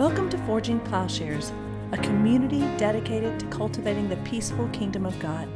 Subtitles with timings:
[0.00, 1.52] Welcome to Forging Plowshares,
[1.92, 5.46] a community dedicated to cultivating the peaceful kingdom of God.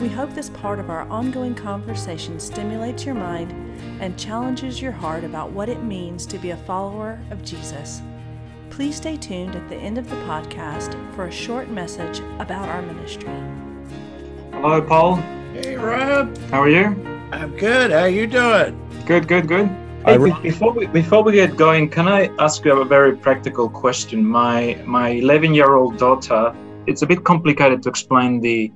[0.00, 3.52] We hope this part of our ongoing conversation stimulates your mind
[4.00, 8.00] and challenges your heart about what it means to be a follower of Jesus.
[8.70, 12.80] Please stay tuned at the end of the podcast for a short message about our
[12.80, 13.28] ministry.
[14.52, 15.16] Hello, Paul.
[15.52, 16.34] Hey, Rob.
[16.48, 16.86] How are you?
[17.30, 17.90] I'm good.
[17.90, 19.04] How you doing?
[19.04, 19.79] Good, good, good.
[20.04, 23.68] Hey, be- before we before we get going, can I ask you a very practical
[23.68, 24.24] question?
[24.24, 26.54] My my 11 year old daughter.
[26.86, 28.72] It's a bit complicated to explain the,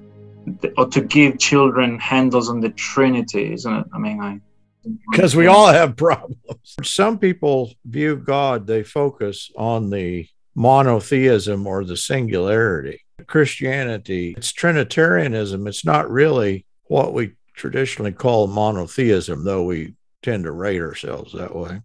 [0.60, 3.86] the or to give children handles on the Trinity, isn't it?
[3.94, 4.40] I mean, I
[5.10, 6.36] because we all have problems.
[6.82, 13.00] Some people view God, they focus on the monotheism or the singularity.
[13.27, 15.66] Christianity, it's Trinitarianism.
[15.66, 19.94] It's not really what we traditionally call monotheism, though we
[20.24, 21.83] tend to rate ourselves that way.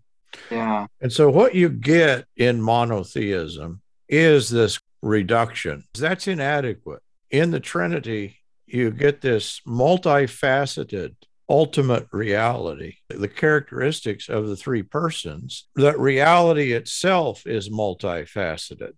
[0.49, 0.87] Yeah.
[1.01, 5.83] And so, what you get in monotheism is this reduction.
[5.97, 7.01] That's inadequate.
[7.29, 11.15] In the Trinity, you get this multifaceted
[11.49, 18.93] ultimate reality, the characteristics of the three persons, that reality itself is multifaceted.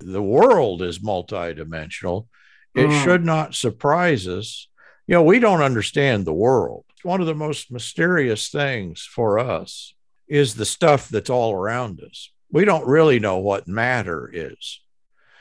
[0.00, 2.26] The world is multidimensional.
[2.74, 3.04] It Mm.
[3.04, 4.68] should not surprise us.
[5.06, 6.84] You know, we don't understand the world.
[7.04, 9.94] One of the most mysterious things for us
[10.28, 12.30] is the stuff that's all around us.
[12.50, 14.80] We don't really know what matter is.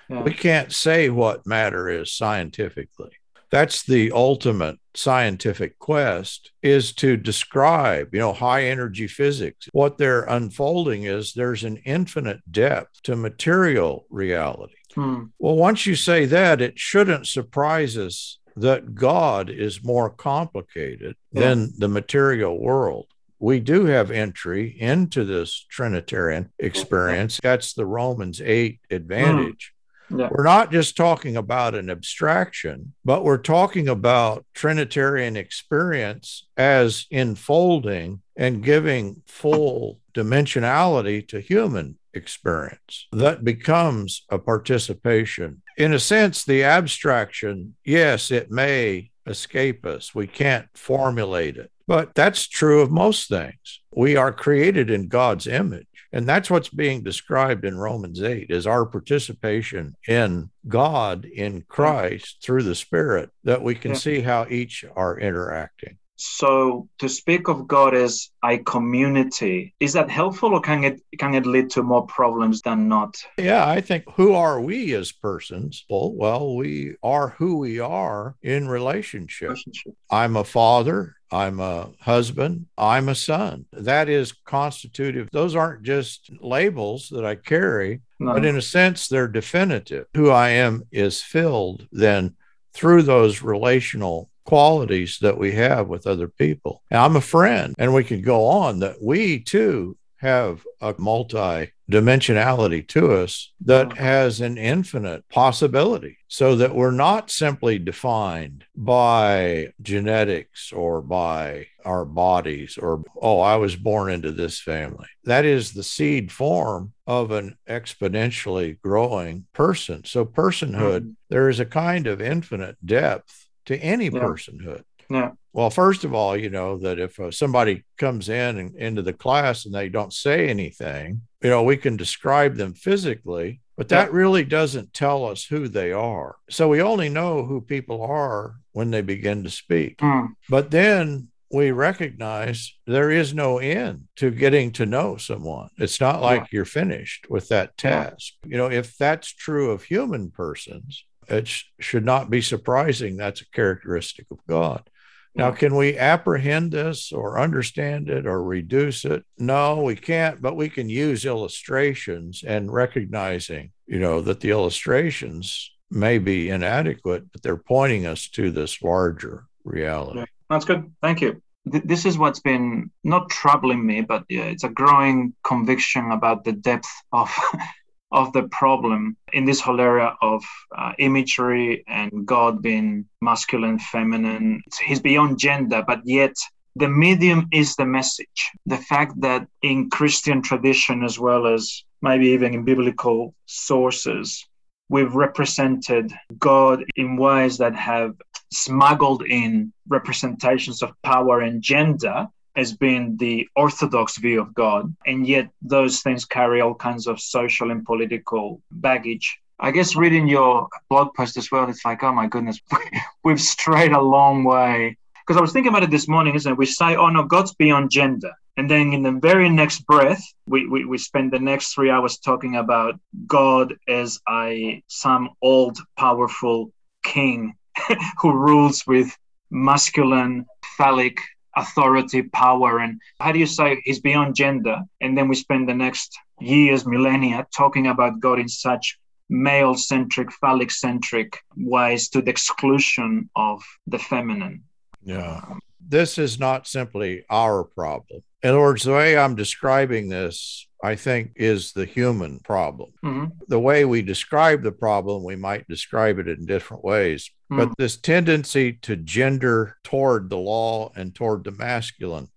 [0.10, 0.22] yeah.
[0.22, 3.12] We can't say what matter is scientifically.
[3.50, 9.70] That's the ultimate scientific quest is to describe, you know, high energy physics.
[9.72, 14.74] What they're unfolding is there's an infinite depth to material reality.
[14.96, 15.26] Hmm.
[15.40, 21.42] Well, once you say that, it shouldn't surprise us that God is more complicated Yeah.
[21.42, 23.08] than the material world.
[23.40, 27.40] We do have entry into this Trinitarian experience.
[27.42, 29.72] That's the Romans 8 advantage.
[30.12, 30.20] Mm.
[30.20, 30.30] Yeah.
[30.32, 38.22] We're not just talking about an abstraction, but we're talking about Trinitarian experience as enfolding
[38.38, 45.62] and giving full dimensionality to human experience that becomes a participation.
[45.78, 50.14] In a sense, the abstraction, yes, it may escape us.
[50.14, 53.82] We can't formulate it, but that's true of most things.
[53.96, 55.88] We are created in God's image.
[56.14, 62.38] And that's what's being described in Romans 8 is our participation in God, in Christ,
[62.42, 65.98] through the Spirit, that we can see how each are interacting.
[66.18, 71.36] So to speak of God as a community, is that helpful or can it can
[71.36, 73.16] it lead to more problems than not?
[73.38, 75.86] Yeah, I think who are we as persons?
[75.90, 79.50] Well, well, we are who we are in relationship.
[79.50, 79.94] Relationship.
[80.10, 83.66] I'm a father, I'm a husband, I'm a son.
[83.74, 85.30] That is constitutive.
[85.32, 88.34] Those aren't just labels that I carry, No.
[88.34, 90.08] but in a sense, they're definitive.
[90.16, 92.36] Who I am is filled then
[92.74, 96.82] through those relational qualities that we have with other people.
[96.90, 101.72] And I'm a friend, and we could go on that we too have a multi
[101.92, 103.98] dimensionality to us that Mhm.
[103.98, 112.04] has an infinite possibility so that we're not simply defined by genetics or by our
[112.04, 117.32] bodies or oh i was born into this family that is the seed form of
[117.32, 121.16] an exponentially growing person so personhood Mhm.
[121.30, 124.12] there is a kind of infinite depth to any Yeah.
[124.12, 125.32] personhood Yeah.
[125.54, 129.14] well, first of all, you know that if uh, somebody comes in and into the
[129.14, 134.12] class and they don't say anything, you know, we can describe them physically, but that
[134.12, 136.36] really doesn't tell us who they are.
[136.50, 139.96] So we only know who people are when they begin to speak.
[140.02, 140.26] Hmm.
[140.50, 145.70] But then we recognize there is no end to getting to know someone.
[145.78, 148.04] It's not like you're finished with that Yeah.
[148.04, 148.34] task.
[148.46, 153.42] You know, if that's true of human persons, it sh- should not be surprising that's
[153.42, 154.90] a characteristic of God.
[155.36, 155.58] Now, mm.
[155.58, 159.24] can we apprehend this or understand it or reduce it?
[159.38, 165.72] No, we can't, but we can use illustrations and recognizing, you know, that the illustrations
[165.92, 170.20] may be inadequate, but they're pointing us to this larger reality.
[170.20, 170.26] Yeah.
[170.50, 170.92] That's good.
[171.02, 171.42] Thank you.
[171.72, 176.44] Th- This is what's been not troubling me, but yeah, it's a growing conviction about
[176.44, 177.30] the depth of
[178.12, 180.44] of the problem in this whole area of
[180.76, 184.62] uh, imagery and God being masculine, feminine.
[184.86, 186.36] He's beyond gender, but yet
[186.76, 188.52] the medium is the message.
[188.66, 194.48] The fact that in Christian tradition, as well as maybe even in biblical sources,
[194.90, 198.16] we've represented God in ways that have
[198.54, 202.28] smuggled in representations of power and gender
[202.58, 207.22] as being the orthodox view of God, and yet those things carry all kinds of
[207.22, 209.40] social and political baggage.
[209.60, 212.60] I guess reading your blog post as well, it's like, oh my goodness,
[213.24, 214.98] we've strayed a long way.
[215.26, 216.58] Because I was thinking about it this morning, isn't it?
[216.58, 218.32] We say, oh no, God's beyond gender.
[218.58, 222.18] And then in the very next breath, we, we, we spend the next three hours
[222.18, 226.72] talking about God as a some old powerful
[227.04, 227.56] king
[228.20, 229.16] who rules with
[229.52, 231.20] masculine phallic
[231.58, 234.82] authority, power, and how do you say he's beyond gender?
[235.02, 238.98] And then we spend the next years, millennia, talking about God in such
[239.30, 244.64] male centric, phallic centric ways to the exclusion of the feminine.
[245.04, 245.42] Yeah.
[245.90, 248.22] This is not simply our problem.
[248.44, 252.92] In other words, the way I'm describing this, I think, is the human problem.
[253.04, 253.26] Mm-hmm.
[253.48, 257.32] The way we describe the problem, we might describe it in different ways.
[257.50, 262.28] But this tendency to gender toward the law and toward the masculine.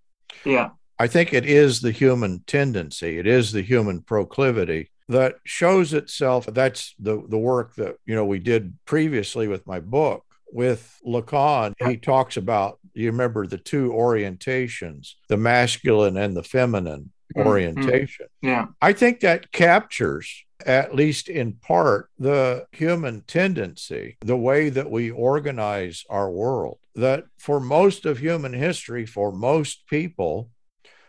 [0.45, 0.71] Yeah.
[0.99, 6.47] I think it is the human tendency, it is the human proclivity that shows itself.
[6.47, 11.75] That's the, the work that, you know, we did previously with my book with Lacan,
[11.87, 17.47] he talks about, you remember the two orientations, the masculine and the feminine mm-hmm.
[17.47, 18.27] orientation.
[18.43, 18.67] Yeah.
[18.81, 25.11] I think that captures, at least in part, the human tendency, the way that we
[25.11, 26.79] organize our world.
[26.95, 30.51] That for most of human history, for most people,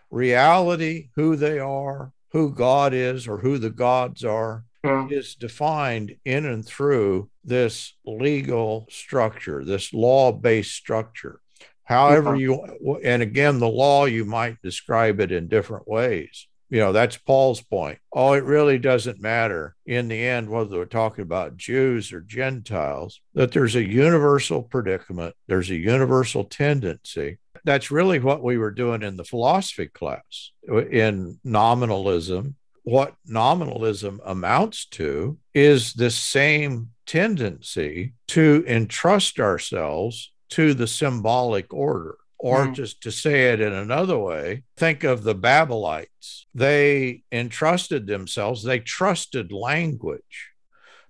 [0.10, 5.08] reality, who they are, who God is, or who the gods are, yeah.
[5.10, 11.40] is defined in and through this legal structure, this law based structure.
[11.84, 12.42] However, yeah.
[12.42, 16.48] you, and again, the law, you might describe it in different ways.
[16.72, 18.00] You know, that's Paul's point.
[18.14, 23.20] Oh, it really doesn't matter in the end whether we're talking about Jews or Gentiles,
[23.34, 27.38] that there's a universal predicament, there's a universal tendency.
[27.66, 34.20] That's really what we were doing in the philosophy class uh, in nominalism what nominalism
[34.26, 42.18] amounts to is the same tendency to entrust ourselves to the symbolic order.
[42.44, 42.74] Or mm.
[42.74, 46.46] just to say it in another way, think of the Babylonites.
[46.56, 50.50] They entrusted themselves, they trusted language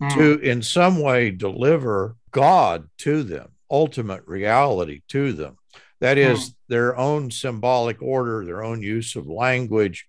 [0.01, 0.13] mm.
[0.13, 5.57] to, in some way, deliver God to them, ultimate reality to them.
[6.01, 6.54] That is mm.
[6.68, 10.07] their own symbolic order, their own use of language,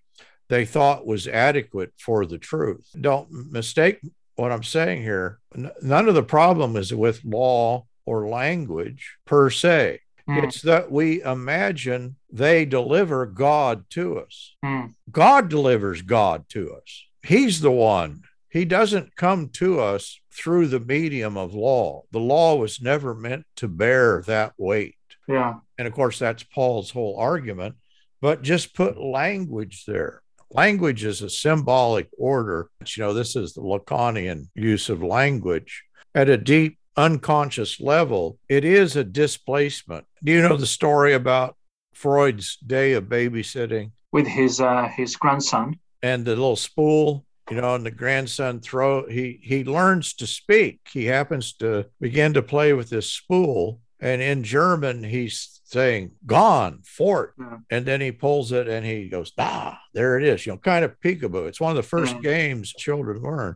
[0.49, 2.85] they thought was adequate for the truth.
[2.99, 4.01] Don't mistake
[4.35, 5.39] what I'm saying here.
[5.81, 10.01] None of the problem is with law or language per se.
[10.29, 10.43] Mm.
[10.43, 14.55] It's that we imagine they deliver God to us.
[14.63, 14.93] Mm.
[15.11, 17.05] God delivers God to us.
[17.23, 18.23] He's the one.
[18.49, 22.03] He doesn't come to us through the medium of law.
[22.11, 24.95] The law was never meant to bear that weight.
[25.27, 25.55] Yeah.
[25.77, 27.75] And of course, that's Paul's whole argument.
[28.21, 30.21] But just put language there.
[30.49, 32.69] Language is a symbolic order.
[32.95, 35.83] You know, this is the Lacanian use of language.
[36.15, 40.05] At a deep unconscious level, it is a displacement.
[40.23, 41.55] Do you know the story about
[41.93, 43.91] Freud's day of babysitting?
[44.11, 45.79] With his uh, his grandson.
[46.01, 50.81] And the little spool, you know, and the grandson throw he he learns to speak.
[50.91, 53.79] He happens to begin to play with this spool.
[53.99, 57.57] And in German, he's saying gone fort yeah.
[57.71, 60.85] and then he pulls it and he goes ah there it is you know kind
[60.85, 62.21] of peekaboo it's one of the first yeah.
[62.21, 63.55] games children learn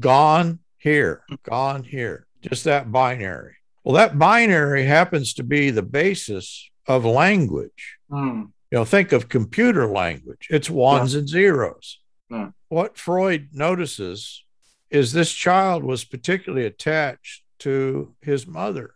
[0.00, 6.70] gone here gone here just that binary well that binary happens to be the basis
[6.86, 8.42] of language mm.
[8.70, 11.20] you know think of computer language it's ones yeah.
[11.20, 11.98] and zeros
[12.68, 14.44] what freud notices
[14.90, 18.94] is this child was particularly attached to his mother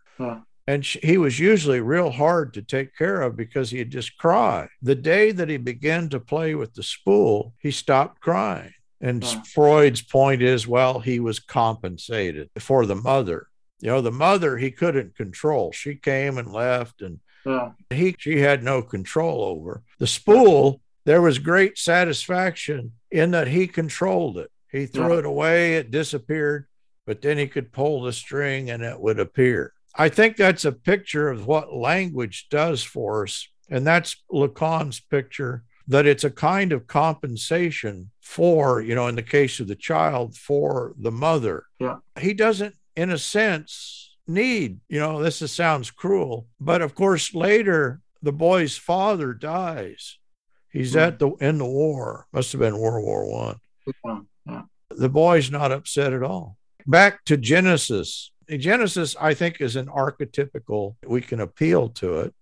[0.67, 4.69] and she, he was usually real hard to take care of because he'd just cry.
[4.81, 8.73] The day that he began to play with the spool, he stopped crying.
[9.03, 9.41] And yeah.
[9.53, 13.47] Freud's point is, well, he was compensated for the mother.
[13.81, 15.73] You know, the mother he couldn't control.
[15.73, 17.71] She came and left, and yeah.
[17.89, 20.79] he she had no control over the spool.
[21.03, 24.49] There was great satisfaction in that he controlled it.
[24.71, 25.19] He threw yeah.
[25.19, 26.67] it away, it disappeared,
[27.05, 29.73] but then he could pull the string and it would appear.
[29.95, 33.49] I think that's a picture of what language does for us.
[33.69, 39.23] And that's Lacan's picture that it's a kind of compensation for, you know, in the
[39.23, 41.65] case of the child, for the mother.
[41.79, 41.97] Yeah.
[42.19, 47.33] He doesn't, in a sense, need, you know, this is, sounds cruel, but of course,
[47.33, 50.17] later the boy's father dies.
[50.71, 50.99] He's hmm.
[50.99, 52.27] at the in the war.
[52.31, 53.59] Must have been World War One.
[54.05, 54.19] Yeah.
[54.47, 54.61] Yeah.
[54.89, 56.57] The boy's not upset at all.
[56.87, 62.33] Back to Genesis Genesis, I think, is an archetypical, we can appeal to it.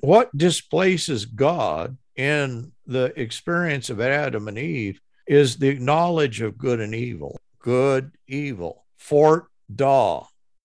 [0.00, 6.80] What displaces God in the experience of Adam and Eve is the knowledge of good
[6.80, 7.38] and evil.
[7.60, 8.84] Good, evil.
[8.98, 10.24] Fort, da,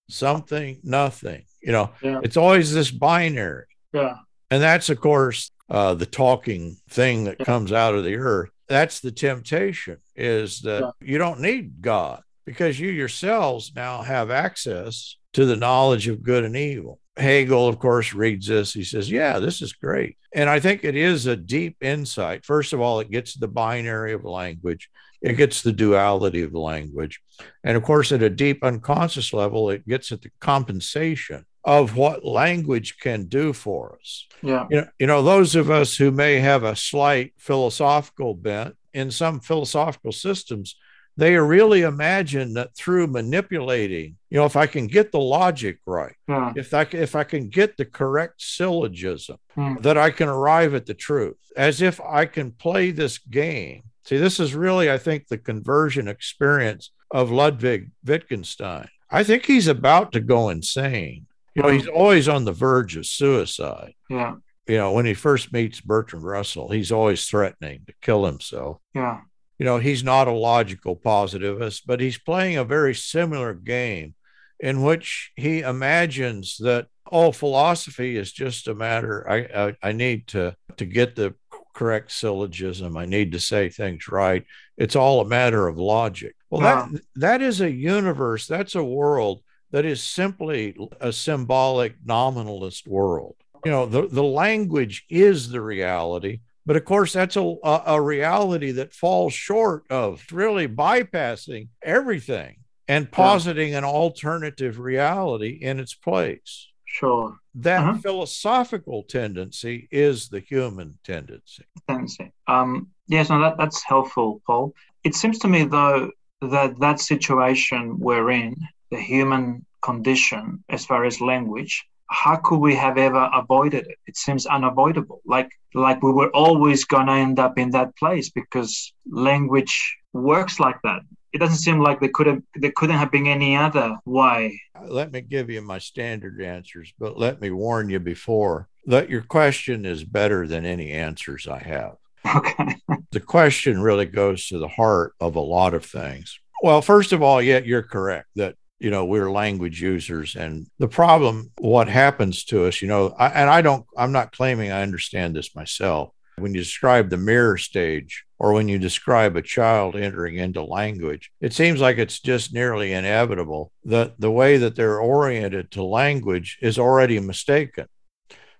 [0.09, 1.45] something, nothing.
[1.61, 2.19] You know, yeah.
[2.23, 3.65] it's always this binary.
[3.93, 4.15] Yeah.
[4.51, 7.45] And that's, of course, uh, the talking thing that yeah.
[7.45, 8.49] comes out of the earth.
[8.67, 11.07] That's the temptation is that yeah.
[11.07, 16.43] you don't need God because you yourselves now have access to the knowledge of good
[16.43, 16.99] and evil.
[17.17, 18.73] Hegel, of course, reads this.
[18.73, 20.17] He says, Yeah, this is great.
[20.35, 22.45] And I think it is a deep insight.
[22.45, 24.89] First of all, it gets the binary of language,
[25.21, 27.21] it gets the duality of language.
[27.63, 32.23] And of course, at a deep unconscious level, it gets at the compensation of what
[32.23, 34.27] language can do for us.
[34.43, 34.67] Yeah.
[34.69, 39.09] You know, you know, those of us who may have a slight philosophical bent in
[39.09, 40.75] some philosophical systems,
[41.17, 46.15] they really imagine that through manipulating, you know, if I can get the logic right,
[46.27, 46.51] yeah.
[46.55, 49.75] if I if I can get the correct syllogism, hmm.
[49.81, 53.84] that I can arrive at the truth, as if I can play this game.
[54.03, 58.89] See, this is really, I think, the conversion experience of Ludwig Wittgenstein.
[59.10, 61.27] I think he's about to go insane.
[61.55, 63.93] You know, he's always on the verge of suicide.
[64.10, 64.36] Yeah.
[64.67, 68.79] You know, when he first meets Bertrand Russell, he's always threatening to kill himself.
[68.93, 69.22] Yeah
[69.59, 74.15] you know, he's not a logical positivist, but he's playing a very similar game
[74.59, 79.29] in which he imagines that oh, philosophy is just a matter.
[79.29, 81.35] I I, I need to to get the
[81.74, 82.97] correct syllogism.
[82.97, 84.45] I need to say things right.
[84.77, 86.35] It's all a matter of logic.
[86.50, 88.47] Well, that that is a universe.
[88.47, 93.35] That's a world that is simply a symbolic nominalist world.
[93.65, 98.72] You know, the, the language is the reality, but of course, that's a, a reality
[98.72, 102.57] that falls short of really bypassing everything
[102.88, 103.79] and positing yeah.
[103.79, 106.67] an alternative reality in its place.
[106.86, 107.38] Sure.
[107.55, 107.98] That uh-huh.
[108.00, 111.65] philosophical tendency is the human tendency.
[111.88, 112.31] Tendency.
[112.48, 114.74] Um, yes, no, that, that's helpful, Paul.
[115.03, 118.55] It seems to me, though, that that situation we're in,
[118.91, 123.97] the human condition, as far as language, how could we have ever avoided it?
[124.07, 125.21] It seems unavoidable.
[125.25, 130.77] Like like we were always gonna end up in that place because language works like
[130.83, 131.01] that.
[131.33, 134.62] It doesn't seem like there could have there couldn't have been any other way.
[134.88, 139.21] Let me give you my standard answers, but let me warn you before that your
[139.21, 141.97] question is better than any answers I have.
[142.35, 142.75] Okay.
[143.12, 146.39] the question really goes to the heart of a lot of things.
[146.62, 150.67] Well, first of all, yet yeah, you're correct that you know we're language users and
[150.77, 154.71] the problem what happens to us you know I, and i don't i'm not claiming
[154.71, 159.41] i understand this myself when you describe the mirror stage or when you describe a
[159.41, 164.75] child entering into language it seems like it's just nearly inevitable that the way that
[164.75, 167.87] they're oriented to language is already mistaken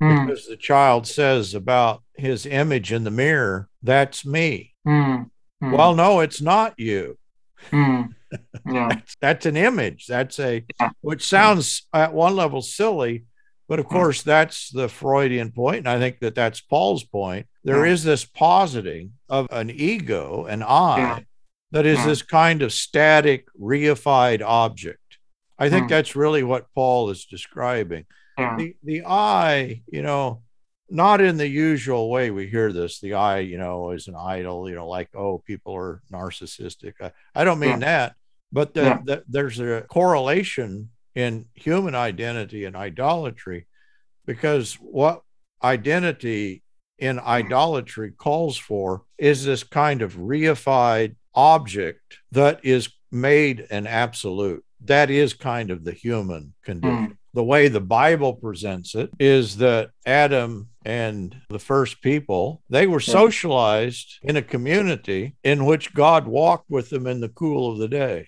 [0.02, 0.26] mm.
[0.26, 5.30] because the child says about his image in the mirror that's me mm.
[5.62, 5.78] Mm.
[5.78, 7.16] well no it's not you
[7.72, 8.02] Hmm.
[8.66, 8.90] Yeah.
[8.90, 10.08] that's, that's, an image.
[10.08, 10.90] That's a, yeah.
[11.02, 13.26] which sounds at one level silly,
[13.68, 17.48] but of course, that's the Freudian point, And I think that that's Paul's point.
[17.64, 17.94] There yeah.
[17.94, 21.20] is this positing of an ego, an I, yeah.
[21.72, 25.00] that is this kind of static, reified object.
[25.58, 25.90] I think hmm.
[25.90, 28.06] that's really what Paul is describing.
[28.38, 30.44] The, the I, you know,
[30.90, 34.70] not in the usual way we hear this the i you know is an idol
[34.70, 37.78] you know like oh people are narcissistic i, I don't mean yeah.
[37.80, 38.16] that
[38.56, 39.00] but the, yeah.
[39.04, 43.68] the, there's a correlation in human identity and idolatry
[44.26, 45.22] because what
[45.62, 46.64] identity
[46.98, 54.64] in idolatry calls for is this kind of reified object that is made an absolute
[54.80, 59.58] that is kind of the human condition mm the way the Bible presents it is
[59.58, 66.28] that Adam and the first people, they were socialized in a community in which God
[66.28, 68.28] walked with them in the cool of the day.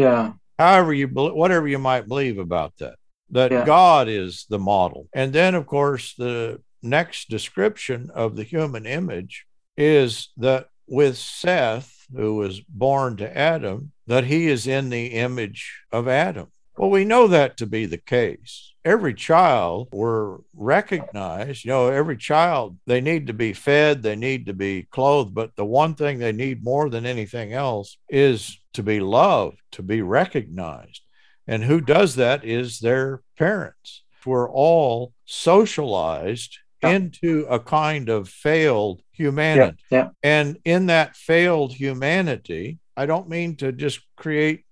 [0.00, 0.32] Yeah.
[0.58, 2.96] However, you whatever you might believe about that,
[3.30, 3.64] that yeah.
[3.64, 5.08] God is the model.
[5.12, 12.06] And then, of course, the next description of the human image is that with Seth,
[12.14, 16.48] who was born to Adam, that he is in the image of Adam.
[16.76, 18.74] Well, we know that to be the case.
[18.84, 24.46] Every child were recognized, you know, every child, they need to be fed, they need
[24.46, 28.82] to be clothed, but the one thing they need more than anything else is to
[28.82, 31.02] be loved, to be recognized.
[31.46, 34.02] And who does that is their parents.
[34.24, 39.78] We're all socialized into a kind of failed humanity.
[39.90, 40.08] Yeah, yeah.
[40.22, 44.64] And in that failed humanity, I don't mean to just create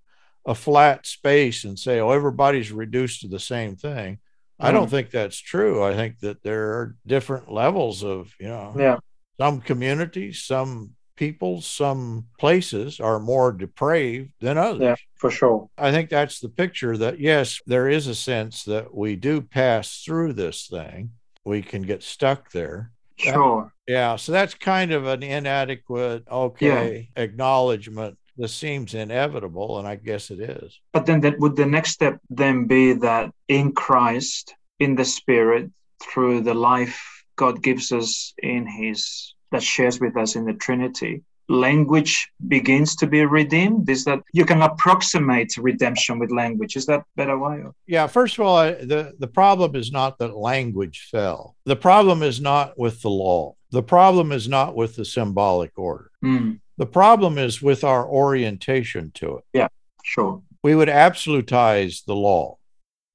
[0.46, 4.18] a flat space and say, oh, everybody's reduced to the same thing.
[4.60, 4.90] I don't mm-hmm.
[4.90, 5.84] think that's true.
[5.84, 8.96] I think that there are different levels of, you know, Yeah.
[9.38, 14.80] some communities, some people, some places are more depraved than others.
[14.80, 15.68] Yeah, for sure.
[15.76, 20.02] I think that's the picture that, yes, there is a sense that we do pass
[20.04, 21.10] through this thing.
[21.44, 22.92] We can get stuck there.
[23.16, 23.72] Sure.
[23.88, 24.16] Yeah.
[24.16, 28.16] So that's kind of an inadequate, okay, acknowledgement.
[28.36, 30.78] This seems inevitable, and I guess it is.
[30.92, 35.72] But then that would the next step then be that in Christ, in the Spirit,
[36.00, 41.22] through the life God gives us in His that shares with us in the Trinity,
[41.48, 43.88] language begins to be redeemed.
[43.88, 46.76] Is that you can approximate redemption with language?
[46.76, 47.64] Is that better way?
[47.86, 51.56] Yeah, first of all, the, the problem is not that language fell.
[51.64, 53.54] The problem is not with the law.
[53.70, 56.10] The problem is not with the symbolic order.
[56.24, 59.44] Mm, The problem is with our orientation to it.
[59.52, 59.68] Yeah.
[60.04, 60.42] Sure.
[60.62, 62.56] We would absolutize the law.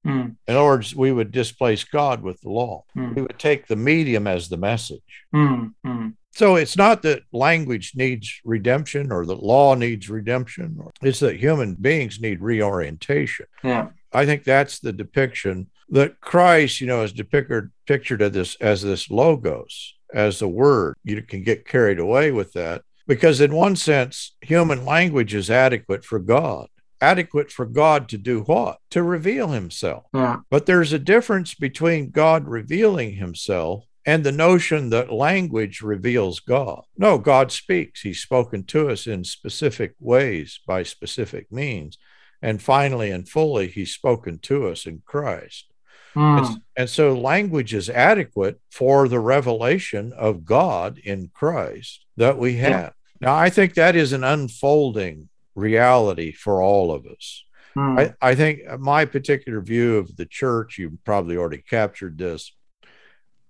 [0.06, 2.84] Mm, In other words, we would displace God with the law.
[2.96, 3.16] Mm.
[3.16, 5.00] We would take the medium as the message.
[5.34, 5.72] mm,
[6.34, 10.80] So it's not that language needs redemption or that law needs redemption.
[11.00, 13.46] It's that human beings need reorientation.
[13.62, 13.88] yeah.
[14.12, 18.82] I think that's the depiction that Christ, you know, is depicted pictured as this as
[18.82, 20.94] this logos, as the word.
[21.02, 26.04] You can get carried away with that because, in one sense, human language is adequate
[26.04, 26.68] for God.
[27.00, 28.78] Adequate for God to do what?
[28.90, 30.04] To reveal himself.
[30.14, 30.38] Yeah.
[30.48, 36.82] But there's a difference between God revealing himself and the notion that language reveals God.
[36.96, 38.02] No, God speaks.
[38.02, 41.96] He's spoken to us in specific ways by specific means.
[42.42, 45.66] And finally and fully, he's spoken to us in Christ.
[46.14, 52.36] Mm, And, and so language is adequate for the revelation of God in Christ that
[52.38, 52.92] we have.
[53.20, 53.28] Yeah.
[53.28, 57.44] Now, I think that is an unfolding reality for all of us.
[57.74, 62.52] mm, I, I think my particular view of the church, you probably already captured this.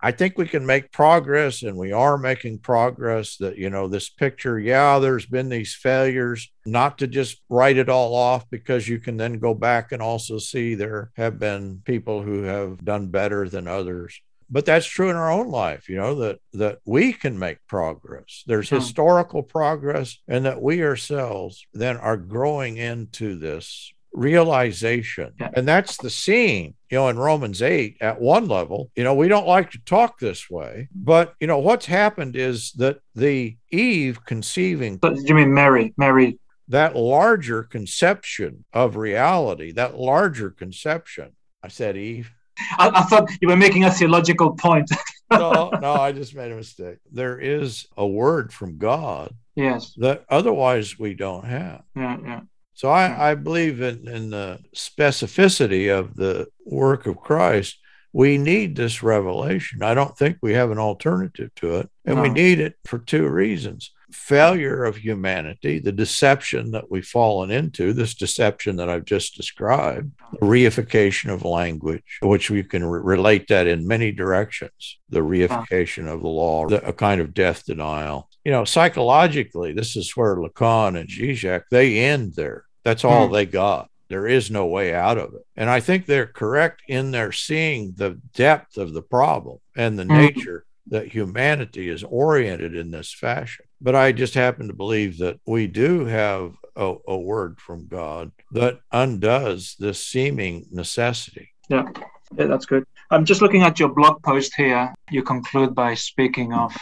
[0.04, 3.38] I think we can make progress and we are making progress.
[3.38, 7.88] That, you know, this picture, yeah, there's been these failures, not to just write it
[7.88, 12.20] all off because you can then go back and also see there have been people
[12.20, 14.20] who have done better than others.
[14.50, 18.44] But that's true in our own life, you know, that that we can make progress.
[18.46, 25.32] There's historical progress, and that we ourselves then are growing into this realization.
[25.54, 29.28] And that's the scene, you know, in Romans 8 at one level, you know, we
[29.28, 34.24] don't like to talk this way, but, you know, what's happened is that the Eve
[34.24, 35.92] conceiving So, you mean Mary?
[35.96, 36.38] Mary.
[36.68, 41.32] that larger conception of reality, that larger conception.
[41.62, 42.30] I said Eve.
[42.78, 44.90] I, I thought you were making a theological point.
[45.30, 46.98] No, no, I just made a mistake.
[47.10, 49.92] There is a word from God yes.
[49.96, 51.82] that otherwise we don't have.
[51.96, 52.18] Yeah.
[52.22, 52.40] Yeah.
[52.74, 57.78] So I, I believe in, in the specificity of the work of Christ.
[58.12, 59.82] We need this revelation.
[59.82, 61.90] I don't think we have an alternative to it.
[62.04, 67.50] And we need it for two reasons failure of humanity, the deception that we've fallen
[67.50, 73.00] into, this deception that I've just described, the reification of language, which we can re-
[73.02, 77.64] relate that in many directions, the reification of the law, the, a kind of death
[77.66, 78.30] denial.
[78.44, 82.64] You know, psychologically, this is where Lacan and Zizek, they end there.
[82.84, 83.32] That's all Hmm.
[83.32, 83.88] they got.
[84.08, 85.42] There is no way out of it.
[85.56, 90.04] And I think they're correct in their seeing the depth of the problem and the
[90.04, 90.12] Hmm.
[90.18, 93.64] nature that humanity is oriented in this fashion.
[93.80, 98.32] But I just happen to believe that we do have a, a word from God
[98.52, 101.48] that undoes this seeming necessity.
[101.70, 101.88] Yeah.
[102.36, 102.84] Yeah, that's good.
[103.10, 104.92] I'm just looking at your blog post here.
[105.10, 106.74] You conclude by speaking of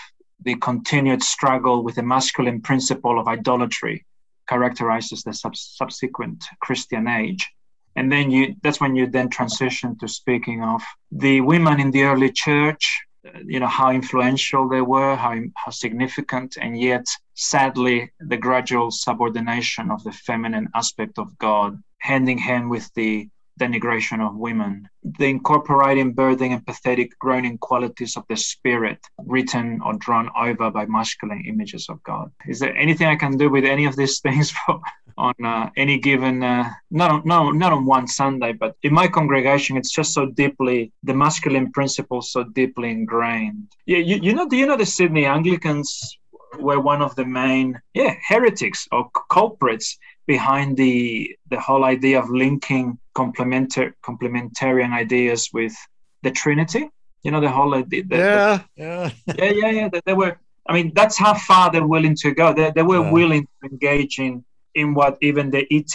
[0.44, 4.04] the continued struggle with the masculine principle of idolatry
[4.48, 7.50] characterizes the sub- subsequent Christian age.
[7.96, 12.04] And then you that's when you then transition to speaking of the women in the
[12.04, 13.02] early church,
[13.44, 19.90] you know, how influential they were, how, how significant, and yet sadly, the gradual subordination
[19.90, 23.28] of the feminine aspect of God, hand in hand with the
[23.60, 29.94] denigration of women, the incorporating, birthing, and pathetic groaning qualities of the spirit, written or
[29.94, 32.30] drawn over by masculine images of God.
[32.46, 34.80] Is there anything I can do with any of these things for,
[35.18, 39.08] on uh, any given, uh, not on, no, not on one Sunday, but in my
[39.08, 43.68] congregation, it's just so deeply the masculine principle so deeply ingrained.
[43.86, 46.18] Yeah, you, you know, do you know the Sydney Anglicans
[46.58, 52.30] were one of the main, yeah, heretics or culprits behind the the whole idea of
[52.30, 55.74] linking complementar- complementarian ideas with
[56.22, 56.88] the Trinity.
[57.22, 58.02] You know the whole idea.
[58.04, 59.88] The, yeah, yeah, yeah, yeah, yeah.
[59.88, 60.36] They, they, were.
[60.66, 62.52] I mean, that's how far they're willing to go.
[62.52, 63.10] They, they were Yeah.
[63.12, 65.94] willing to engage in in what even the ET,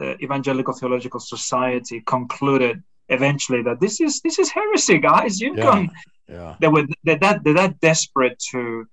[0.00, 5.40] uh, Evangelical Theological Society, concluded eventually that this is this is heresy, guys.
[5.40, 5.62] You've Yeah.
[5.70, 5.90] gone.
[6.28, 6.56] Yeah.
[6.60, 8.86] They were they're that they're that desperate to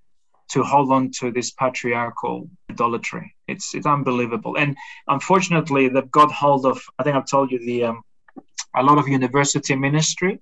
[0.54, 3.36] to hold on to this patriarchal idolatry.
[3.48, 4.76] It's it's unbelievable, and
[5.08, 6.82] unfortunately, they've got hold of.
[6.98, 8.02] I think I've told you the um,
[8.76, 10.40] a lot of university ministry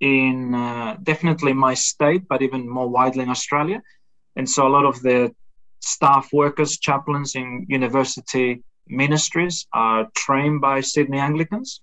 [0.00, 3.82] in uh, definitely my state, but even more widely in Australia,
[4.36, 5.34] and so a lot of the
[5.80, 11.80] staff workers, chaplains in university ministries are trained by Sydney Anglicans.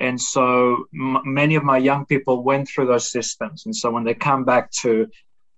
[0.00, 3.66] And so m- many of my young people went through those systems.
[3.66, 5.06] And so when they come back to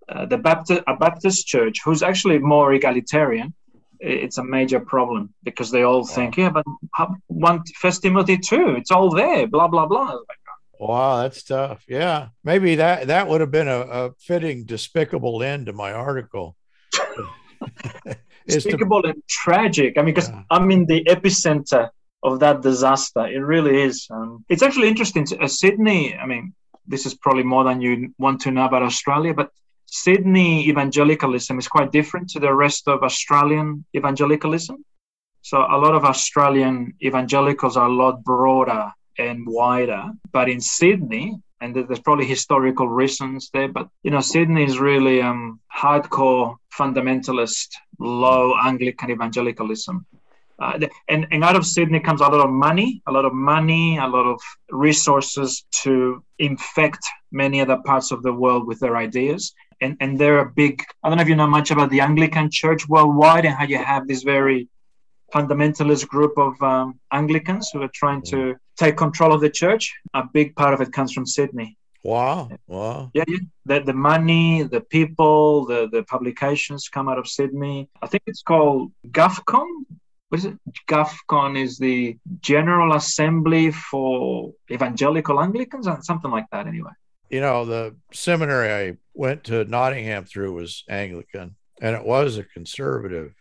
[0.08, 3.54] uh, the Baptist, a Baptist church, who's actually more egalitarian,
[4.00, 8.70] it's a major problem because they all think, yeah, but how- one First Timothy two,
[8.76, 10.16] it's all there, blah blah blah.
[10.80, 11.84] Wow, that's tough.
[11.88, 12.28] Yeah.
[12.42, 16.56] Maybe that that would have been a, a fitting despicable end to my article.
[18.46, 19.96] Is to- Despicable and tragic.
[19.96, 20.42] I mean, because Yeah.
[20.50, 21.90] I'm in the epicenter
[22.24, 23.26] of that disaster.
[23.26, 24.08] It really is.
[24.10, 25.24] Um, it's actually interesting.
[25.40, 26.16] Uh, Sydney.
[26.16, 26.52] I mean,
[26.88, 29.50] this is probably more than you want to know about Australia, but
[29.94, 34.82] Sydney evangelicalism is quite different to the rest of Australian evangelicalism.
[35.42, 41.36] So a lot of Australian evangelicals are a lot broader and wider, but in Sydney,
[41.60, 47.68] and there's probably historical reasons there, but you know, Sydney is really um, hardcore fundamentalist,
[47.98, 50.06] low Anglican evangelicalism.
[50.58, 50.78] Uh,
[51.10, 54.06] and, and out of Sydney comes a lot of money, a lot of money, a
[54.06, 59.52] lot of resources to infect many other parts of the world with their ideas.
[59.82, 62.48] And, and they're a big, I don't know if you know much about the Anglican
[62.50, 64.68] Church worldwide and how you have this very
[65.34, 69.92] fundamentalist group of um, Anglicans who are trying to take control of the church.
[70.14, 71.76] A big part of it comes from Sydney.
[72.04, 72.48] wow.
[72.66, 73.10] Wow.
[73.14, 73.38] Yeah, yeah.
[73.66, 77.88] The, the money, the people, the, the publications come out of Sydney.
[78.02, 79.68] I think it's called GAFCON.
[80.28, 80.56] What is it?
[80.88, 86.92] GAFCON is the General Assembly for Evangelical Anglicans, something like that, anyway.
[87.32, 92.44] You know, the seminary I went to Nottingham through was Anglican and it was a
[92.44, 93.34] conservative.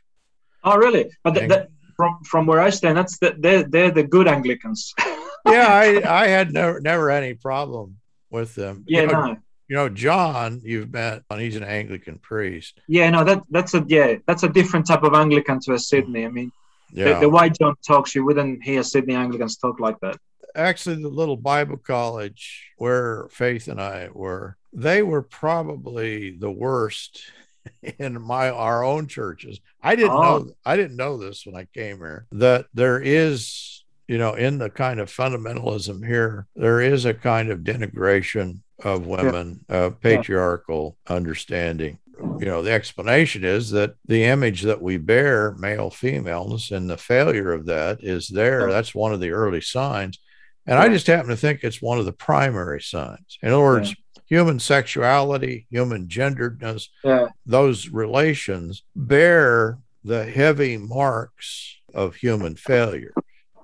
[0.63, 1.11] Oh, really?
[1.23, 4.27] But th- Ang- that, from from where I stand, that's the, they're they're the good
[4.27, 4.93] Anglicans.
[5.45, 7.97] yeah, I, I had never never any problem
[8.29, 8.85] with them.
[8.87, 12.79] yeah, you know, no, you know, John, you've met, he's an Anglican priest.
[12.87, 13.23] yeah, no.
[13.25, 16.25] That that's a yeah, that's a different type of Anglican to a Sydney.
[16.25, 16.51] I mean,
[16.93, 17.13] Yeah.
[17.15, 20.17] the, the way John talks, you wouldn't hear Sydney Anglicans talk like that.
[20.55, 27.21] Actually, the little Bible college where Faith and I were, they were probably the worst
[27.99, 29.59] in my our own churches.
[29.81, 30.21] I didn't Oh.
[30.39, 34.57] know I didn't know this when I came here that there is, you know, in
[34.57, 40.97] the kind of fundamentalism here, there is a kind of denigration of women, uh, patriarchal
[41.07, 41.99] understanding.
[42.39, 46.97] You know, the explanation is that the image that we bear, male femaleness, and the
[46.97, 48.69] failure of that is there.
[48.69, 50.19] That's one of the early signs.
[50.67, 53.37] And I just happen to think it's one of the primary signs.
[53.41, 53.95] In other words,
[54.27, 63.13] human sexuality, human genderedness, Yeah, those relations bear the heavy marks of human failure.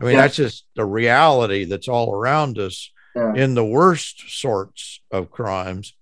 [0.01, 0.21] I mean, Yeah.
[0.21, 3.33] that's just the reality that's all around us Yeah.
[3.35, 5.93] in the worst sorts of crimes.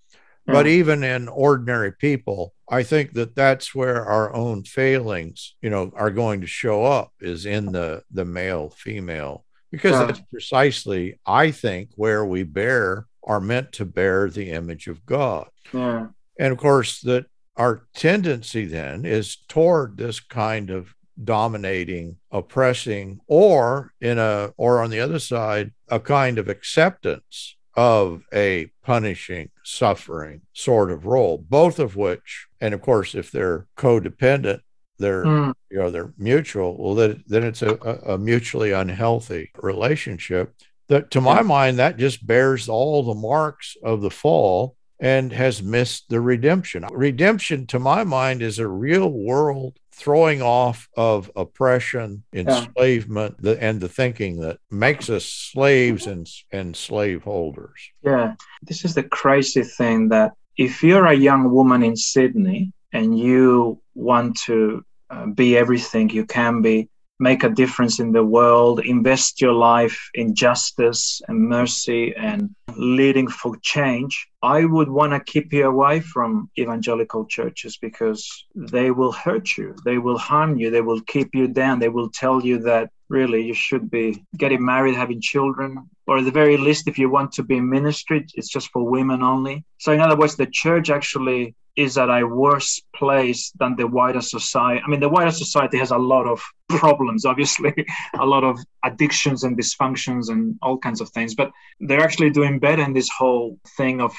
[0.48, 5.92] But even in ordinary people, I think that that's where our own failings, you know,
[5.96, 11.52] are going to show up is in the the male female because that's precisely, I
[11.52, 15.48] think, where we bear are meant to bear the image of God.
[15.74, 16.08] yeah,
[16.40, 17.26] And of course, that
[17.58, 24.90] our tendency then is toward this kind of dominating, oppressing, or in a or on
[24.90, 31.80] the other side, a kind of acceptance of a punishing, suffering sort of role, both
[31.80, 34.60] of which, and of course, if they're codependent,
[35.00, 40.54] they're Mm, you know they're mutual well then, then it's a, a mutually unhealthy relationship
[40.88, 41.42] that to my Yeah.
[41.42, 46.86] mind that just bears all the marks of the fall and has missed the redemption
[46.92, 53.80] redemption to my mind is a real world throwing off of oppression enslavement the, and
[53.82, 58.36] the thinking that makes us slaves and and slave holders yeah.
[58.62, 63.82] This is the crazy thing that if you're a young woman in Sydney and you
[63.94, 69.42] want to uh, be everything you can be, make a difference in the world, invest
[69.42, 75.52] your life in justice and mercy and leading for change, I would want to keep
[75.52, 78.22] you away from evangelical churches because
[78.56, 82.10] they will hurt you, they will harm you, they will keep you down, they will
[82.10, 86.58] tell you that really you should be getting married, having children, or at the very
[86.58, 89.64] least, if you want to be in ministry, it's just for women only.
[89.80, 94.22] So, in other words, the church actually is at a worse place than the wider
[94.22, 94.82] society.
[94.86, 97.74] I mean, the wider society has a lot of problems, obviously,
[98.20, 102.60] a lot of addictions and dysfunctions and all kinds of things, but they're actually doing
[102.60, 104.16] better in this whole thing of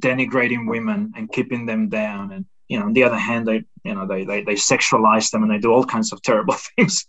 [0.00, 2.32] denigrating women and keeping them down.
[2.32, 5.42] And, you know, on the other hand, they, you know, they, they, they sexualize them
[5.42, 7.06] and they do all kinds of terrible things.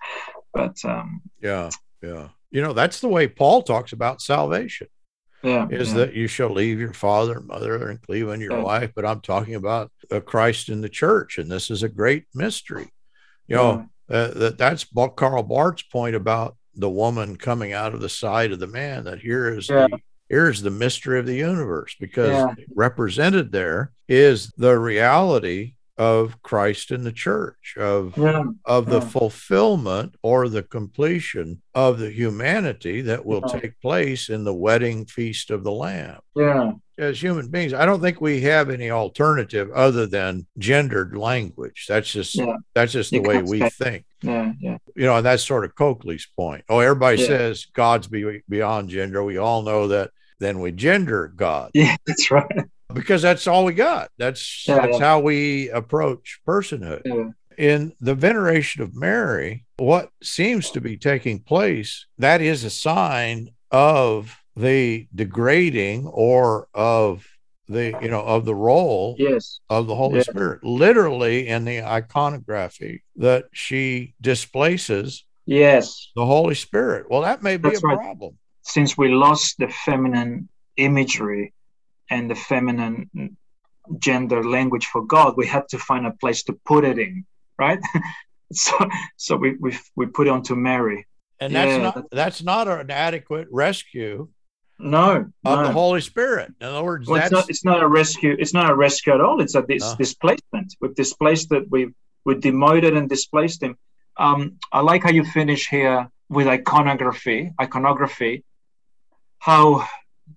[0.54, 1.70] But, um, yeah,
[2.02, 2.30] yeah.
[2.52, 4.88] You know, that's the way Paul talks about salvation
[5.43, 5.97] yeah, is yeah.
[5.97, 8.63] that you shall leave your father and mother and cleave unto your Yeah.
[8.63, 8.91] wife.
[8.95, 12.91] But I'm talking about uh, Christ in the church, and this is a great mystery.
[13.47, 18.02] You know, uh, that that's Ba- Karl Barth's point about the woman coming out of
[18.02, 19.06] the side of the man.
[19.06, 19.99] That here is the
[20.30, 27.04] here's the mystery of the universe because represented there is the reality of Christ in
[27.04, 29.08] the church of yeah, of the Yeah.
[29.10, 33.60] fulfillment or the completion of the humanity that will Yeah.
[33.60, 36.22] take place in the wedding feast of the Lamb.
[36.36, 41.86] yeah, As human beings, I don't think we have any alternative other than gendered language.
[41.88, 42.42] That's just
[42.74, 44.06] that's just the You way we think.
[44.22, 46.64] yeah, yeah, You know, and that's sort of Coakley's point.
[46.70, 49.22] Oh, everybody says God's be, beyond gender.
[49.24, 50.12] We all know that.
[50.40, 51.98] Then we gender God yeah.
[52.08, 52.50] That's right.
[52.93, 54.10] Because that's all we got.
[54.17, 55.06] That's Yeah, that's yeah.
[55.06, 61.39] how we approach personhood Yeah, in the veneration of Mary, what seems to be taking
[61.39, 67.28] place, that is a sign of the degrading or of
[67.67, 70.21] the, you know, of the role yes, of the Holy.
[70.23, 76.10] Spirit, literally in the iconography that she displaces yes.
[76.15, 77.06] the Holy Spirit.
[77.10, 77.99] Well, that may be That's a right.
[77.99, 78.38] problem.
[78.63, 81.54] Since we lost the feminine imagery
[82.10, 83.10] and the feminine
[83.98, 87.26] gender language for God, we had to find a place to put it in,
[87.58, 87.80] right?
[88.54, 88.76] so,
[89.17, 91.08] so we we we put it onto Mary.
[91.39, 94.28] And that's Yeah, not that's not an adequate rescue
[94.78, 95.12] No,
[95.45, 95.63] of no.
[95.63, 96.52] the Holy Spirit.
[96.60, 97.50] In other words, Well, it's not.
[97.50, 98.36] It's not a rescue.
[98.38, 99.39] It's not a rescue at all.
[99.41, 99.95] It's a dis- No.
[99.98, 100.76] displacement.
[100.82, 101.63] We've displaced it.
[101.69, 101.82] We
[102.26, 103.78] we demoted and displaced him.
[104.17, 104.39] Um,
[104.74, 107.39] I like how you finish here with iconography.
[107.65, 108.43] Iconography,
[109.39, 109.88] how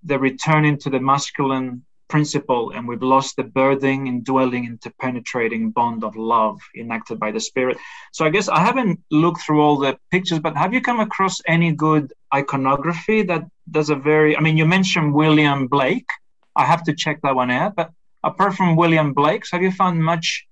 [0.03, 6.03] they're returning to the masculine principle, and we've lost the birthing, and indwelling, interpenetrating bond
[6.03, 7.77] of love enacted by the Spirit.
[8.11, 11.41] So I guess I haven't looked through all the pictures, but have you come across
[11.47, 14.37] any good iconography that does a very?
[14.37, 16.09] I mean, you mentioned William Blake.
[16.55, 17.75] I have to check that one out.
[17.75, 17.89] But
[18.23, 20.45] apart from William Blake's, have you found much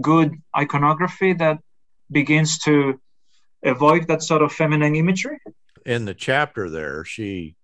[0.00, 1.58] good iconography that
[2.10, 3.00] begins to
[3.62, 5.38] evoke that sort of feminine imagery?
[5.88, 7.02] in the chapter there.
[7.04, 7.56] She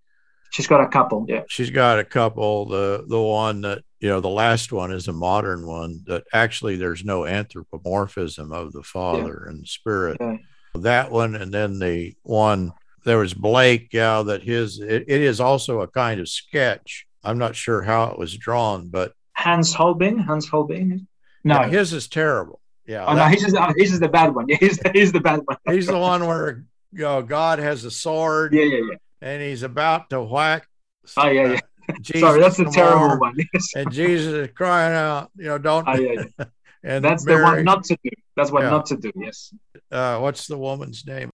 [0.54, 1.26] She's got a couple.
[1.28, 1.42] Yeah.
[1.48, 5.12] she's got a couple the the one that you know the last one is a
[5.12, 10.36] modern one that actually there's no anthropomorphism of the father and spirit Yeah.
[10.76, 12.72] that one and then the one
[13.04, 17.38] there was blake yeah that his it, it is also a kind of sketch i'm
[17.38, 20.16] not sure how it was drawn but Hans Holbein.
[20.18, 21.08] Hans Holbein.
[21.42, 21.62] No.
[21.62, 23.24] yeah, his is terrible yeah oh, no.
[23.26, 24.46] He's just, oh, he's just the bad one.
[24.48, 25.56] Yeah, he's the, he's the bad one.
[25.74, 28.96] he's the one where you know god has a sword Yeah, yeah, yeah.
[29.24, 30.68] And he's about to whack
[31.16, 31.60] Oh, yeah, yeah.
[32.00, 33.34] Jesus Sorry, that's some terrible one.
[33.76, 36.44] And jesus is crying out you know don't Oh, yeah, yeah.
[36.90, 38.10] and That's the one not to do.
[38.36, 38.70] That's what Yeah.
[38.76, 39.10] not to do.
[39.26, 39.52] Yes.
[39.90, 41.30] uh, what's the woman's name?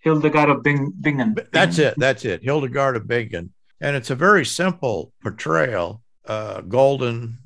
[0.00, 1.34] Hildegard of Bing, Bingen.
[1.52, 1.94] That's it.
[1.98, 2.42] That's it.
[2.42, 3.52] Hildegard of Bingen.
[3.80, 7.38] And it's a very simple portrayal uh, golden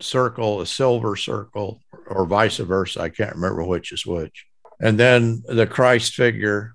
[0.00, 3.00] circle, a silver circle, or vice versa.
[3.00, 4.46] I can't remember which is which.
[4.80, 6.74] And then the Christ figure.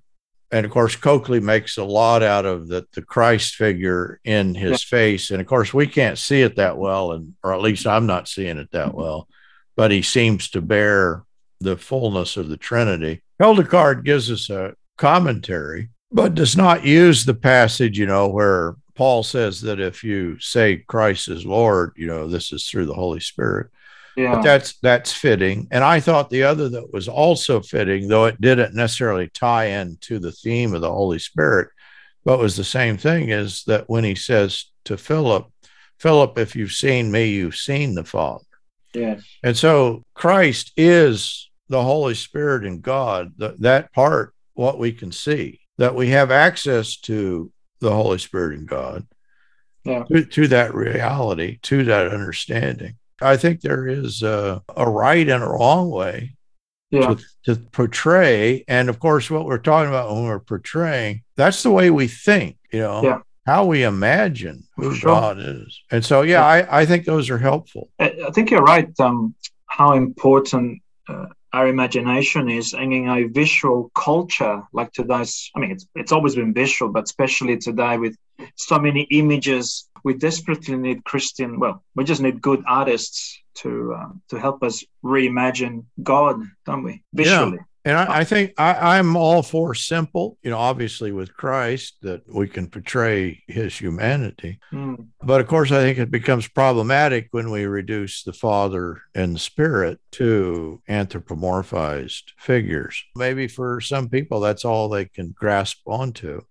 [0.54, 4.84] And of course, Coakley makes a lot out of the, the Christ figure in his
[4.84, 5.32] face.
[5.32, 8.28] And of course, we can't see it that well, and or at least I'm not
[8.28, 9.28] seeing it that well,
[9.76, 11.24] but he seems to bear
[11.60, 13.24] the fullness of the Trinity.
[13.40, 19.24] Hildegard gives us a commentary, but does not use the passage, you know, where Paul
[19.24, 23.22] says that if you say Christ is Lord, you know, this is through the Holy
[23.22, 23.72] Spirit.
[24.16, 24.36] Yeah.
[24.36, 25.68] But that's that's fitting.
[25.72, 30.20] And I thought the other that was also fitting, though it didn't necessarily tie into
[30.20, 31.70] the theme of the Holy Spirit,
[32.24, 35.48] but was the same thing, is that when he says to Philip,
[36.00, 38.46] Philip, if you've seen me, you've seen the Father.
[38.94, 39.24] yes.
[39.42, 45.12] And so Christ is the Holy Spirit and God, th- that part, what we can
[45.12, 49.08] see, that we have access to the Holy Spirit and God,
[49.86, 50.04] Yeah.
[50.04, 52.98] to, to that reality, to that understanding.
[53.22, 56.36] I think there is a, a right and a wrong way
[56.92, 57.16] Yeah.
[57.16, 58.64] to, to portray.
[58.68, 62.58] And of course, what we're talking about when we're portraying, that's the way we think,
[62.72, 63.20] you know, Yeah.
[63.46, 65.12] how we imagine who Sure.
[65.12, 65.82] God is.
[65.92, 67.90] And so, yeah, I, I think those are helpful.
[68.00, 68.90] I think you're right.
[69.00, 69.36] Um,
[69.68, 75.52] how important uh, our imagination is, and in a visual culture like today's.
[75.56, 78.16] I mean, it's it's always been visual, but especially today with
[78.56, 81.60] so many images we desperately need Christian.
[81.60, 87.04] Well, we just need good artists to uh, to help us reimagine God, don't we?
[87.14, 87.58] Visually.
[87.58, 87.64] Yeah.
[87.86, 92.22] And I, I think I, am all for simple, you know, obviously with Christ that
[92.34, 94.60] we can portray his humanity.
[94.72, 95.08] Mm.
[95.22, 99.40] But of course, I think it becomes problematic when we reduce the Father and the
[99.40, 103.04] Spirit to anthropomorphized figures.
[103.18, 106.44] Maybe for some people, that's all they can grasp onto.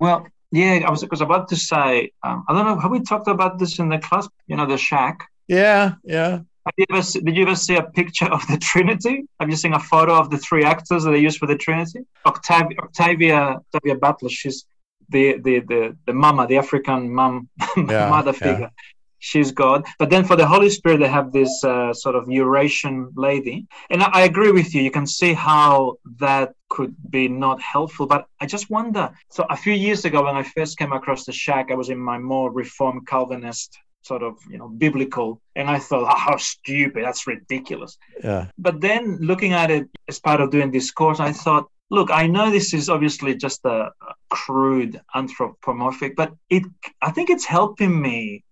[0.00, 3.00] Well, yeah, I was, I was about to say, um, I don't know, have we
[3.00, 4.28] talked about this in the class?
[4.46, 5.28] You know, the shack?
[5.46, 6.40] Yeah, yeah.
[6.76, 9.24] You ever, did you ever see a picture of the Trinity?
[9.40, 12.00] Have you seen a photo of the three actors that they use for the Trinity?
[12.26, 13.36] Octavia, Octavia,
[13.74, 14.66] Octavia Butler, she's
[15.08, 18.70] the, the, the, the mama, the African mom, yeah, mother figure.
[19.18, 19.86] She's God.
[19.98, 23.66] But then for the Holy Spirit, they have this uh, sort of Eurasian lady.
[23.90, 24.82] And I, agree with you.
[24.82, 28.06] You can see how that could be not helpful.
[28.06, 29.10] But I just wonder.
[29.30, 31.98] So a few years ago, when I first came across the shack, I was in
[31.98, 37.04] my more Reformed Calvinist sort of you know biblical and i thought oh, how stupid
[37.04, 41.32] that's ridiculous yeah but then looking at it as part of doing this course i
[41.32, 43.90] thought look i know this is obviously just a
[44.30, 46.62] crude anthropomorphic but it
[47.02, 48.44] i think it's helping me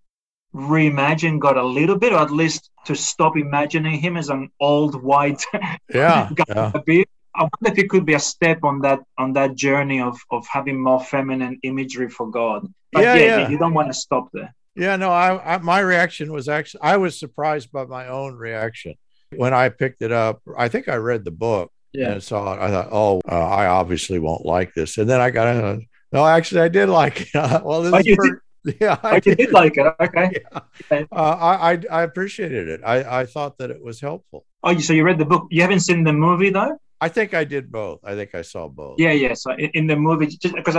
[0.56, 5.02] reimagine god a little bit or at least to stop imagining him as an old
[5.02, 5.44] white
[5.94, 6.72] yeah, yeah.
[7.36, 10.46] I wonder if it could be a step on that on that journey of of
[10.46, 12.66] having more feminine imagery for God.
[12.92, 13.48] But yeah, yeah, yeah.
[13.48, 14.54] you don't want to stop there.
[14.74, 18.94] Yeah, no, I, I, my reaction was actually I was surprised by my own reaction
[19.34, 20.40] when I picked it up.
[20.56, 22.12] I think I read the book yeah.
[22.12, 22.60] and saw it.
[22.60, 24.98] I thought, oh, uh, I obviously won't like this.
[24.98, 25.78] And then I got uh,
[26.12, 27.28] no, actually, I did like it.
[27.34, 28.42] well, this oh, is per-
[28.80, 29.38] yeah, I oh, did.
[29.38, 29.52] did.
[29.52, 29.86] like it.
[30.00, 30.30] Okay.
[30.90, 31.04] Yeah.
[31.10, 32.80] Uh, I, I I appreciated it.
[32.84, 34.44] I I thought that it was helpful.
[34.62, 35.48] Oh, so you read the book?
[35.50, 36.76] You haven't seen the movie though?
[37.00, 38.00] I think I did both.
[38.04, 38.96] I think I saw both.
[38.98, 39.34] Yeah, yeah.
[39.34, 40.76] So in, in the movie, just because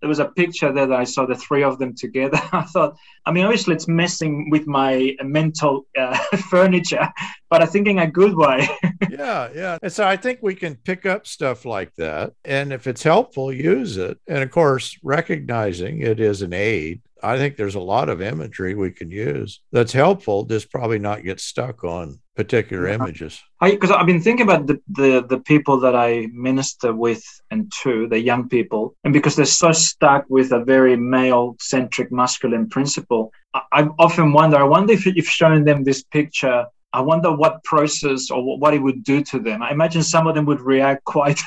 [0.00, 2.40] there was a picture there that I saw the three of them together.
[2.52, 6.16] I thought, I mean, obviously it's messing with my mental uh,
[6.50, 7.08] furniture,
[7.50, 8.68] but I think in a good way.
[9.10, 9.78] yeah, yeah.
[9.82, 12.32] And so I think we can pick up stuff like that.
[12.44, 14.18] And if it's helpful, use it.
[14.26, 18.74] And of course, recognizing it is an aid I think there's a lot of imagery
[18.74, 22.94] we can use that's helpful, just probably not get stuck on particular yeah.
[22.94, 23.42] images.
[23.60, 28.08] Because I've been thinking about the, the, the people that I minister with and to,
[28.08, 33.32] the young people, and because they're so stuck with a very male centric masculine principle,
[33.54, 37.62] I, I often wonder, I wonder if you've shown them this picture I wonder what
[37.62, 39.62] process or what it would do to them.
[39.62, 41.40] I imagine some of them would react quite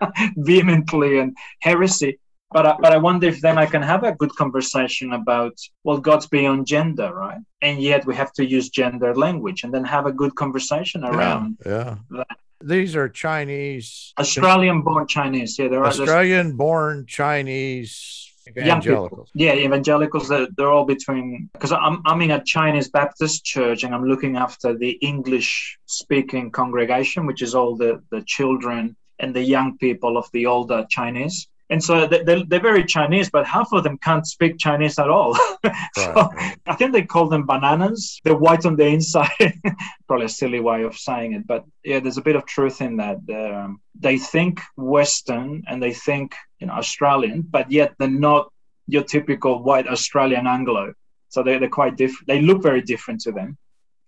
[0.36, 2.18] vehemently and heresy
[2.52, 5.98] but I, but I wonder if then I can have a good conversation about well
[5.98, 10.06] God's beyond gender right and yet we have to use gender language and then have
[10.06, 11.96] a good conversation around yeah, yeah.
[12.10, 12.36] that.
[12.62, 20.48] These are Chinese Australian born Chinese yeah they're Australian born Chinese evangelicals yeah evangelicals they're,
[20.56, 24.76] they're all between because I'm, I'm in a Chinese Baptist church and I'm looking after
[24.76, 30.26] the English speaking congregation which is all the the children and the young people of
[30.32, 34.58] the older Chinese and so they're, they're very Chinese, but half of them can't speak
[34.58, 35.34] Chinese at all.
[35.94, 36.58] so right.
[36.66, 38.20] I think they call them bananas.
[38.24, 39.30] They're white on the inside.
[40.08, 42.96] Probably a silly way of saying it, but yeah, there's a bit of truth in
[42.96, 43.18] that.
[43.32, 48.52] Um, they think Western and they think you know Australian, but yet they're not
[48.88, 50.92] your typical white Australian Anglo.
[51.28, 52.26] So they're, they're quite different.
[52.26, 53.56] They look very different to them.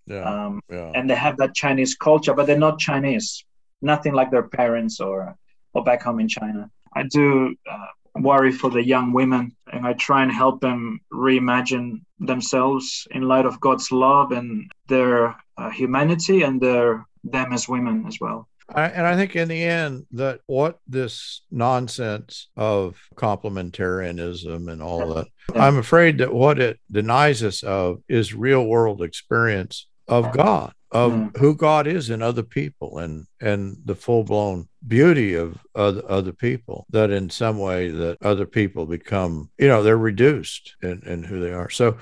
[0.09, 0.91] Yeah, um, yeah.
[0.97, 3.45] And they have that Chinese culture, but they're not Chinese.
[3.81, 5.37] Nothing like their parents or
[5.75, 6.69] or back home in China.
[6.95, 12.03] I do uh, worry for the young women and I try and help them reimagine
[12.21, 18.05] themselves in light of God's love and their uh, humanity and their them as women
[18.07, 18.49] as well.
[18.75, 25.15] I, and I think in the end that what this nonsense of complementarianism and all
[25.15, 25.27] that.
[25.55, 31.13] I'm afraid that what it denies us of is real world experience of God of
[31.13, 31.37] mm.
[31.39, 36.33] who God is in other people and and the full blown beauty of other, other
[36.33, 41.23] people that in some way that other people become you know they're reduced in, in
[41.23, 41.71] who they are.
[41.71, 41.97] So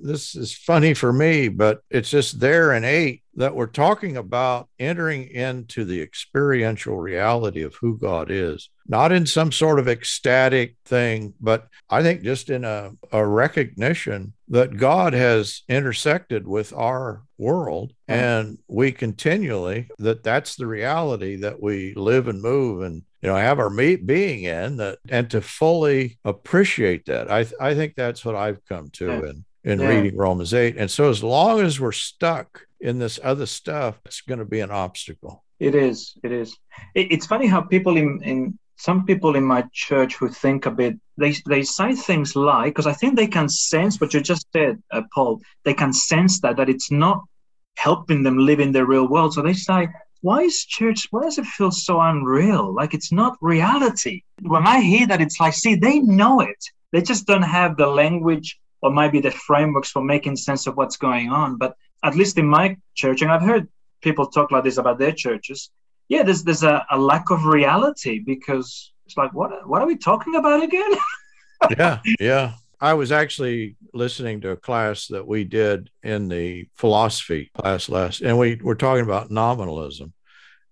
[0.00, 4.68] this is funny for me, but it's just there in eight that we're talking about
[4.78, 10.76] entering into the experiential reality of who God is, not in some sort of ecstatic
[10.84, 17.22] thing, but I think just in a, a recognition that God has intersected with our
[17.38, 23.28] world and we continually that that's the reality that we live and move and you
[23.28, 27.30] know have our meat being in that and to fully appreciate that.
[27.30, 29.88] I i think that's what i've come to and in yeah.
[29.88, 30.76] reading Romans 8.
[30.76, 34.60] And so, as long as we're stuck in this other stuff, it's going to be
[34.60, 35.44] an obstacle.
[35.58, 36.14] It is.
[36.22, 36.56] It is.
[36.94, 40.70] It, it's funny how people in, in some people in my church who think a
[40.70, 44.46] bit they they say things like because I think they can sense what you just
[44.52, 45.40] said, uh, Paul.
[45.64, 47.22] They can sense that that it's not
[47.76, 49.34] helping them live in the real world.
[49.34, 49.88] So they say,
[50.22, 51.06] why is church?
[51.10, 52.74] Why does it feel so unreal?
[52.74, 54.22] Like it's not reality.
[54.40, 56.64] When I hear that, it's like, see, they know it.
[56.92, 60.96] They just don't have the language or maybe the frameworks for making sense of what's
[60.96, 61.56] going on.
[61.56, 63.68] But at least in my church, and I've heard
[64.02, 65.70] people talk like this about their churches.
[66.08, 69.96] Yeah, there's there's a, a lack of reality because it's like what what are we
[69.96, 70.90] talking about again?
[71.78, 72.52] yeah, yeah.
[72.80, 78.22] I was actually listening to a class that we did in the philosophy class last,
[78.22, 80.12] and we were talking about nominalism.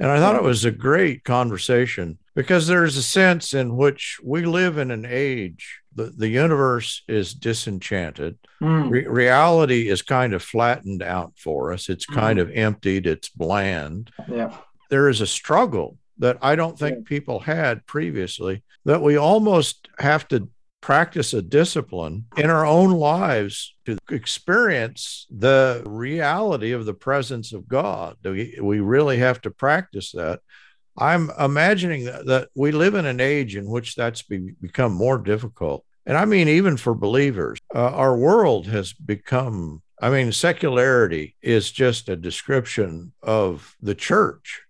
[0.01, 4.45] And I thought it was a great conversation because there's a sense in which we
[4.45, 8.39] live in an age the, the universe is disenchanted.
[8.63, 8.91] Mm.
[8.91, 11.89] Re- reality is kind of flattened out for us.
[11.89, 12.43] It's kind mm.
[12.43, 14.11] of emptied, it's bland.
[14.29, 14.57] Yeah.
[14.91, 17.09] There is a struggle that I don't think yeah.
[17.09, 20.49] people had previously that we almost have to
[20.81, 27.69] practice a discipline in our own lives to experience the reality of the presence of
[27.69, 28.17] God.
[28.25, 30.41] We, we really have to practice that.
[31.01, 35.19] I'm imagining that, that we live in an age in which that's be, become more
[35.19, 35.85] difficult.
[36.07, 41.71] And I mean, even for believers, uh, our world has become, I mean, secularity is
[41.71, 44.63] just a description of the church.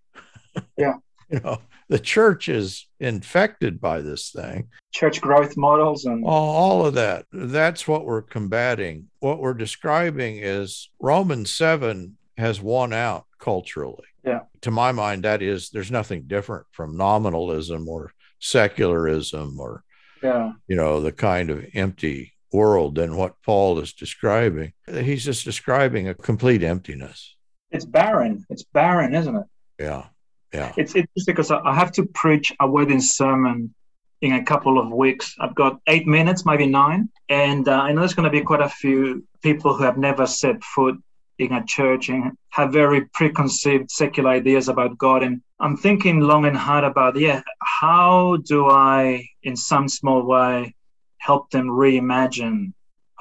[0.77, 0.93] Yeah.
[1.29, 1.59] you know,
[1.89, 4.69] the church is infected by this thing.
[4.93, 7.25] Church growth models and all of that.
[7.33, 9.09] That's what we're combating.
[9.19, 14.05] What we're describing is Romans 7 has won out culturally.
[14.23, 14.41] Yeah.
[14.61, 19.83] To my mind, that is, there's nothing different from nominalism or secularism or,
[20.21, 20.53] yeah.
[20.67, 24.73] you know, the kind of empty world than what Paul is describing.
[24.87, 27.35] He's just describing a complete emptiness.
[27.71, 28.45] It's barren.
[28.49, 29.45] It's barren, isn't it?
[29.79, 30.05] Yeah.
[30.53, 30.73] Yeah.
[30.77, 33.73] It's interesting because I have to preach a wedding sermon
[34.21, 35.35] in a couple of weeks.
[35.39, 37.09] I've got eight minutes, maybe nine.
[37.29, 40.27] And uh, I know there's going to be quite a few people who have never
[40.27, 40.97] set foot
[41.41, 45.23] in a church and have very preconceived secular ideas about God.
[45.23, 47.41] And I'm thinking long and hard about, yeah,
[47.81, 50.75] how do I, in some small way,
[51.17, 52.73] help them reimagine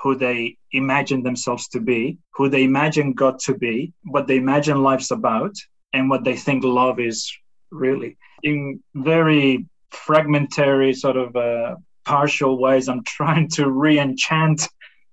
[0.02, 4.82] who they imagine themselves to be, who they imagine God to be, what they imagine
[4.82, 5.54] life's about,
[5.94, 7.32] and what they think love is
[7.70, 8.18] really.
[8.42, 14.68] In very fragmentary, sort of uh, partial ways, I'm trying to re enchant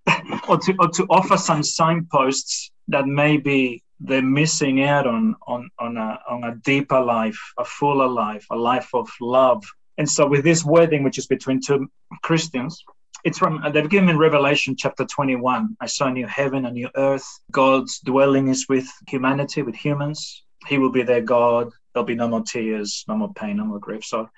[0.50, 5.98] or, to, or to offer some signposts that maybe they're missing out on, on, on,
[5.98, 9.64] a, on a deeper life, a fuller life, a life of love.
[9.98, 11.90] And so, with this wedding, which is between two
[12.22, 12.84] Christians,
[13.24, 15.76] it's from uh, they've given in Revelation chapter 21.
[15.82, 17.28] I saw a new heaven, a new earth.
[17.52, 20.44] God's dwelling is with humanity, with humans.
[20.68, 21.72] He will be their God.
[21.94, 24.04] There'll be no more tears, no more pain, no more grief.
[24.04, 24.30] So,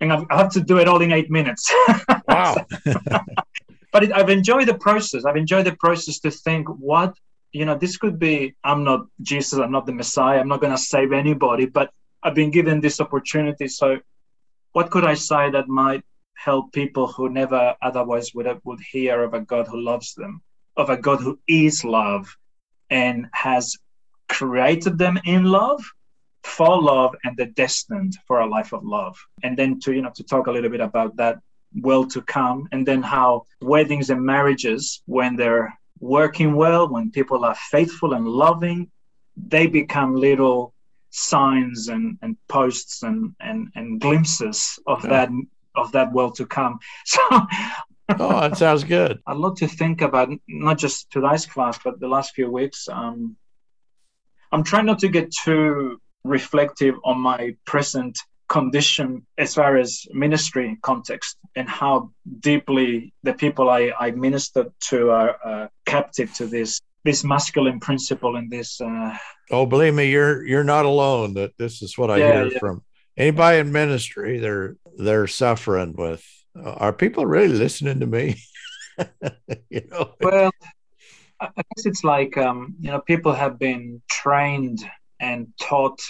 [0.00, 1.72] and I've, I have to do it all in eight minutes.
[2.28, 2.66] Wow.
[3.92, 5.24] but it, I've enjoyed the process.
[5.24, 7.14] I've enjoyed the process to think what,
[7.56, 10.76] you know, this could be, I'm not Jesus, I'm not the Messiah, I'm not going
[10.76, 11.90] to save anybody, but
[12.22, 13.66] I've been given this opportunity.
[13.68, 13.98] So,
[14.72, 16.02] what could I say that might
[16.34, 20.42] help people who never otherwise would have, would hear of a God who loves them,
[20.76, 22.26] of a God who is love
[22.90, 23.74] and has
[24.28, 25.82] created them in love
[26.42, 30.12] for love and they're destined for a life of love and then to you know
[30.14, 31.38] to talk a little bit about that
[31.80, 37.44] well to come and then how weddings and marriages when they're working well when people
[37.44, 38.90] are faithful and loving
[39.36, 40.74] they become little
[41.10, 45.10] signs and, and posts and, and, and glimpses of yeah.
[45.10, 45.30] that
[45.76, 46.78] of that well to come.
[48.08, 49.20] So oh that sounds good.
[49.26, 52.88] I'd love to think about not just today's class but the last few weeks.
[52.88, 53.36] Um,
[54.52, 58.16] I'm trying not to get too reflective on my present
[58.48, 65.10] condition as far as ministry context and how deeply the people I, I ministered to
[65.10, 69.16] are uh, captive to this this masculine principle and this uh,
[69.50, 72.58] oh believe me you're you're not alone that this is what i yeah, hear yeah.
[72.58, 72.82] from
[73.16, 76.24] anybody in ministry they're they're suffering with
[76.58, 78.36] uh, are people really listening to me
[79.70, 80.50] you know well
[81.40, 84.88] I guess it's like um, you know people have been trained
[85.20, 86.00] and taught.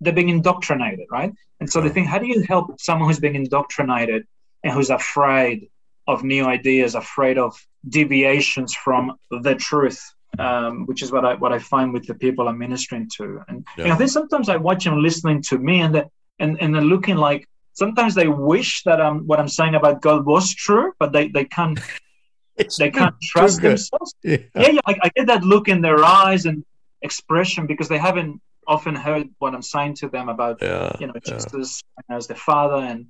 [0.00, 1.32] They're being indoctrinated, right?
[1.60, 4.26] And so they think, how do you help someone who's being indoctrinated
[4.62, 5.68] and who's afraid
[6.06, 7.54] of new ideas, afraid of
[7.88, 10.02] deviations from the truth?
[10.38, 13.42] Um, which is what I what I find with the people I'm ministering to.
[13.48, 13.84] And yeah.
[13.84, 16.74] you know, I think sometimes I watch them listening to me, and the, and and
[16.74, 20.92] they're looking like sometimes they wish that um, what I'm saying about God was true,
[20.98, 21.80] but they they can't
[22.78, 24.14] they can't trust themselves.
[24.22, 26.64] Yeah, yeah, yeah I, I, get that look in their eyes and
[27.02, 31.14] expression because they haven't often heard what I'm saying to them about, yeah, you know,
[31.24, 32.16] Jesus yeah.
[32.16, 33.06] as the Father and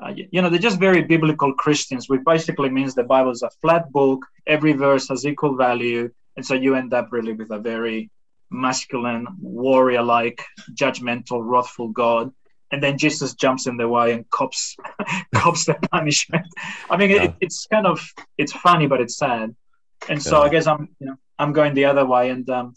[0.00, 3.50] uh, you know, they're just very biblical Christians, which basically means the Bible is a
[3.60, 4.24] flat book.
[4.46, 6.10] Every verse has equal value.
[6.36, 8.10] And so you end up really with a very
[8.50, 12.32] masculine, warrior like, judgmental, wrathful God.
[12.70, 14.76] And then Jesus jumps in the way and cops
[15.34, 16.46] cops the punishment.
[16.90, 17.22] I mean, yeah.
[17.24, 19.56] it, it's kind of it's funny, but it's sad.
[20.08, 20.42] And so.
[20.42, 22.28] I guess I'm you know I'm going the other way.
[22.30, 22.74] And um,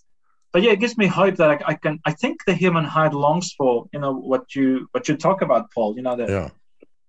[0.54, 2.00] but yeah, it gives me hope that I, I, can.
[2.06, 5.72] I think the human heart longs for you know what you what you talk about,
[5.72, 5.96] Paul.
[5.96, 6.30] You know that.
[6.30, 6.50] Yeah.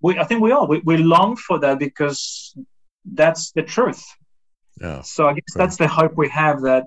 [0.00, 2.56] We, I think we all we, we long for that because
[3.04, 4.04] that's the truth.
[4.80, 5.02] Yeah.
[5.02, 5.64] So I guess right.
[5.64, 6.86] that's the hope we have that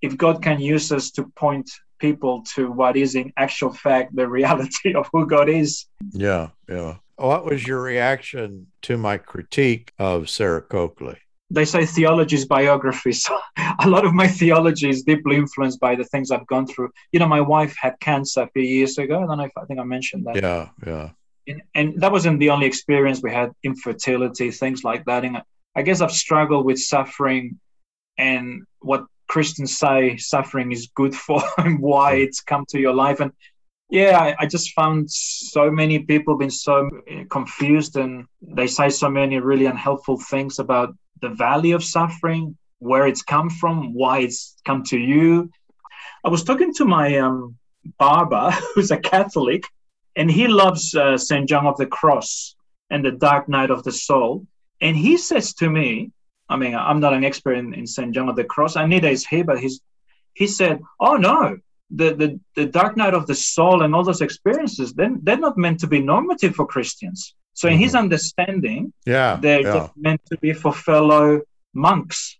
[0.00, 4.28] if God can use us to point people to what is in actual fact the
[4.38, 5.86] reality of who God is.
[6.12, 6.96] Yeah, yeah.
[7.16, 11.18] What was your reaction to my critique of Sarah Coakley?
[11.50, 13.12] They say theology is biography.
[13.24, 13.38] So
[13.80, 16.90] a lot of my theology is deeply influenced by the things I've gone through.
[17.12, 19.22] You know, my wife had cancer a few years ago.
[19.22, 20.36] I don't know if I think I mentioned that.
[20.36, 21.10] Yeah, yeah.
[21.46, 23.20] And, and that wasn't the only experience.
[23.22, 25.24] We had infertility, things like that.
[25.24, 25.42] And
[25.76, 27.60] I guess I've struggled with suffering
[28.16, 32.22] and what Christians say suffering is good for and why hmm.
[32.22, 33.20] it's come to your life.
[33.20, 33.32] And
[33.94, 36.90] yeah, I, I, just found so many people been so
[37.30, 43.06] confused and they say so many really unhelpful things about the value of suffering, where
[43.06, 45.48] it's come from, why it's come to you.
[46.24, 47.56] I was talking to my um,
[47.96, 49.62] barber, who's a Catholic,
[50.16, 51.48] and he loves uh, St.
[51.48, 52.56] John of the Cross
[52.90, 54.44] and the Dark Night of the Soul.
[54.80, 56.10] And he says to me,
[56.48, 58.12] I mean, I'm not an expert in, in St.
[58.12, 59.80] John of the Cross, neither is he, but he's,
[60.34, 61.58] he said, Oh, no,
[61.90, 65.58] the, the, the dark night of the soul and all those experiences, then they're not
[65.58, 67.34] meant to be normative for Christians.
[67.52, 67.82] So, in mm-hmm.
[67.84, 69.88] his understanding, yeah, they're yeah.
[69.96, 72.38] meant to be for fellow monks.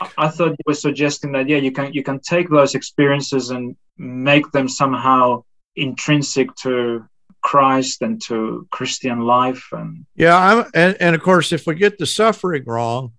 [0.00, 3.50] I, I thought you were suggesting that, yeah, you can, you can take those experiences
[3.50, 5.44] and make them somehow
[5.76, 7.04] intrinsic to
[7.40, 9.64] Christ and to Christian life.
[9.72, 13.12] And yeah, I'm, and, and of course, if we get the suffering wrong,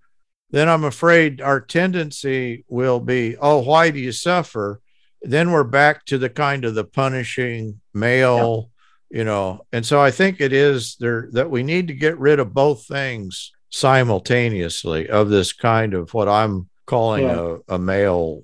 [0.52, 4.82] then I'm afraid our tendency will be, oh, why do you suffer?
[5.22, 8.70] Then we're back to the kind of the punishing male,
[9.10, 9.18] yeah.
[9.18, 9.66] you know.
[9.72, 12.86] And so I think it is there that we need to get rid of both
[12.86, 17.58] things simultaneously of this kind of what I'm calling yeah.
[17.68, 18.44] a, a male,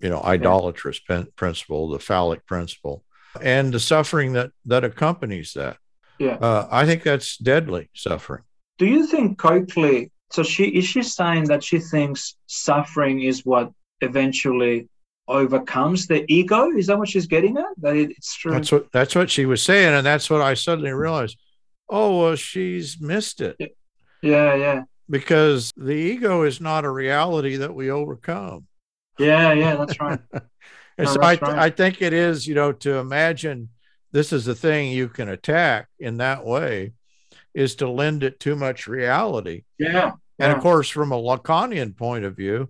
[0.00, 1.24] you know, idolatrous yeah.
[1.36, 3.04] principle, the phallic principle,
[3.40, 5.76] and the suffering that that accompanies that.
[6.18, 8.42] Yeah, uh, I think that's deadly suffering.
[8.78, 13.72] Do you think Coakley so she is she saying that she thinks suffering is what
[14.00, 14.88] eventually
[15.28, 16.70] overcomes the ego?
[16.70, 17.66] Is that what she's getting at?
[17.78, 18.52] That it's true.
[18.52, 21.38] That's what that's what she was saying, and that's what I suddenly realized.
[21.88, 23.56] Oh well, she's missed it.
[24.22, 24.82] Yeah, yeah.
[25.10, 28.66] Because the ego is not a reality that we overcome.
[29.18, 30.20] Yeah, yeah, that's right.
[30.32, 30.42] and
[31.06, 31.42] no, so I, right.
[31.42, 33.70] I think it is, you know, to imagine
[34.12, 36.92] this is the thing you can attack in that way
[37.54, 39.64] is to lend it too much reality.
[39.78, 40.12] Yeah.
[40.38, 42.68] And of course, from a Lacanian point of view,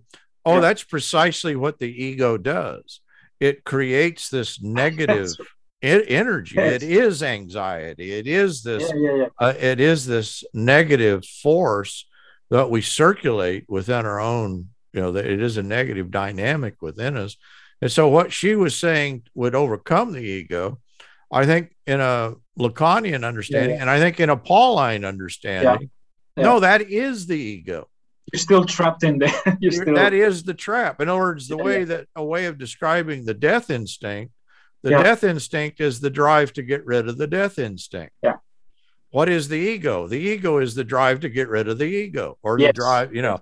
[0.49, 0.61] oh, yeah.
[0.61, 3.01] that's precisely what the ego does.
[3.39, 5.29] It creates this negative
[5.81, 6.55] energy.
[6.55, 6.81] Yes.
[6.81, 8.11] It is anxiety.
[8.11, 8.91] It is this.
[8.93, 12.07] Yeah, yeah, uh, it is this negative force
[12.49, 14.69] that we circulate within our own.
[14.93, 17.37] You know, that it is a negative dynamic within us.
[17.81, 20.79] And so, what she was saying would overcome the ego.
[21.31, 25.91] I think in a Lacanian understanding, and I think in a Pauline understanding,
[26.35, 27.87] no, that is the ego.
[28.31, 29.33] You're still trapped in there.
[29.59, 29.95] You're still...
[29.95, 31.01] That is the trap.
[31.01, 34.33] In other words, the way that a way of describing the death instinct,
[34.83, 38.13] the death instinct is the drive to get rid of the death instinct.
[38.23, 38.37] Yeah.
[39.11, 40.07] What is the ego?
[40.07, 42.69] The ego is the drive to get rid of the ego or yes.
[42.69, 43.41] the drive, you know,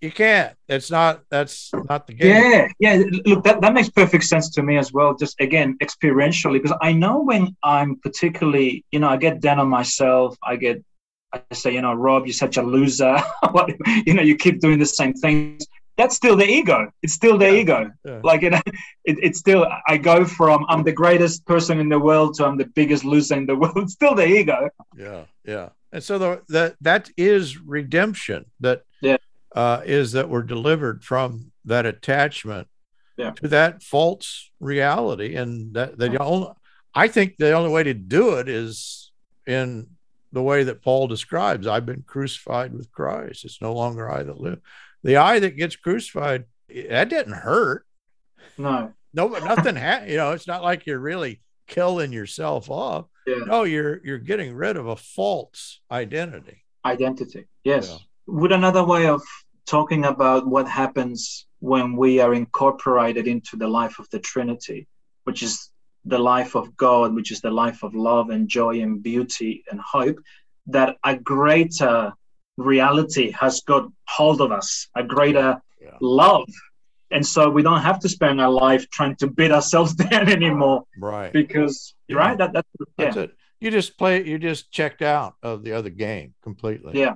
[0.00, 0.54] you can't.
[0.68, 1.22] It's not.
[1.28, 2.28] That's not the game.
[2.30, 3.02] Yeah, yeah.
[3.26, 5.16] Look, that, that makes perfect sense to me as well.
[5.16, 9.68] Just again, experientially, because I know when I'm particularly, you know, I get down on
[9.68, 10.36] myself.
[10.42, 10.84] I get,
[11.32, 13.16] I say, you know, Rob, you're such a loser.
[14.06, 15.66] you know, you keep doing the same things.
[15.96, 16.90] That's still the ego.
[17.02, 17.60] It's still the yeah.
[17.60, 17.90] ego.
[18.04, 18.20] Yeah.
[18.22, 18.62] Like it, it,
[19.04, 19.66] it's still.
[19.88, 23.36] I go from I'm the greatest person in the world to I'm the biggest loser
[23.36, 23.76] in the world.
[23.78, 24.70] It's still the ego.
[24.96, 25.70] Yeah, yeah.
[25.92, 28.46] And so the, the that is redemption.
[28.60, 29.16] That yeah
[29.54, 32.68] uh, is that we're delivered from that attachment
[33.18, 36.52] to that false reality, and that the only
[36.94, 39.10] I think the only way to do it is
[39.46, 39.88] in
[40.32, 41.66] the way that Paul describes.
[41.66, 43.44] I've been crucified with Christ.
[43.44, 44.60] It's no longer I that live.
[45.02, 47.86] The I that gets crucified, that didn't hurt.
[48.56, 49.76] No, no, nothing.
[49.76, 53.06] Ha- you know, it's not like you're really killing yourself off.
[53.26, 53.44] Yeah.
[53.46, 56.64] No, you're you're getting rid of a false identity.
[56.84, 57.46] Identity.
[57.64, 57.88] Yes.
[57.90, 57.98] Yeah
[58.28, 59.22] would another way of
[59.66, 64.86] talking about what happens when we are incorporated into the life of the Trinity,
[65.24, 65.70] which is
[66.08, 69.80] the life of God, which is the life of love and joy and beauty and
[69.80, 70.18] hope,
[70.66, 72.12] that a greater
[72.56, 75.96] reality has got hold of us, a greater yeah.
[76.00, 76.48] love.
[77.10, 80.84] And so we don't have to spend our life trying to beat ourselves down anymore.
[80.98, 81.32] Right.
[81.32, 82.16] Because, yeah.
[82.16, 82.38] right?
[82.38, 83.04] That, that's, yeah.
[83.04, 83.30] that's it.
[83.60, 86.98] You just play, you just checked out of the other game completely.
[86.98, 87.14] Yeah.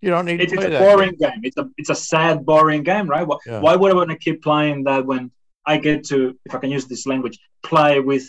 [0.00, 1.30] You don't need it's, to play it's a boring game.
[1.30, 1.40] game.
[1.42, 3.26] It's a it's a sad, boring game, right?
[3.26, 3.60] Why, yeah.
[3.60, 5.30] why would I want to keep playing that when
[5.66, 8.26] I get to, if I can use this language, play with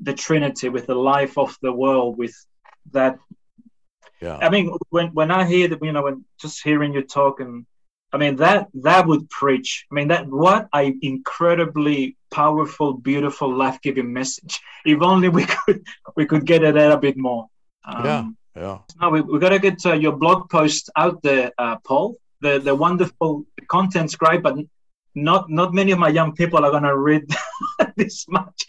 [0.00, 2.34] the Trinity, with the life of the world, with
[2.92, 3.18] that.
[4.20, 4.38] Yeah.
[4.40, 7.66] I mean, when when I hear that, you know, when just hearing you talk, and
[8.12, 9.86] I mean that that would preach.
[9.90, 14.60] I mean that what a incredibly powerful, beautiful, life giving message.
[14.84, 17.48] If only we could we could get it out a bit more.
[17.84, 18.24] Um, yeah.
[18.56, 18.78] Yeah.
[19.00, 22.16] Now we we got to get uh, your blog post out there, uh, Paul.
[22.40, 24.56] The the wonderful content's great, but
[25.14, 27.24] not not many of my young people are going to read
[27.96, 28.66] this much.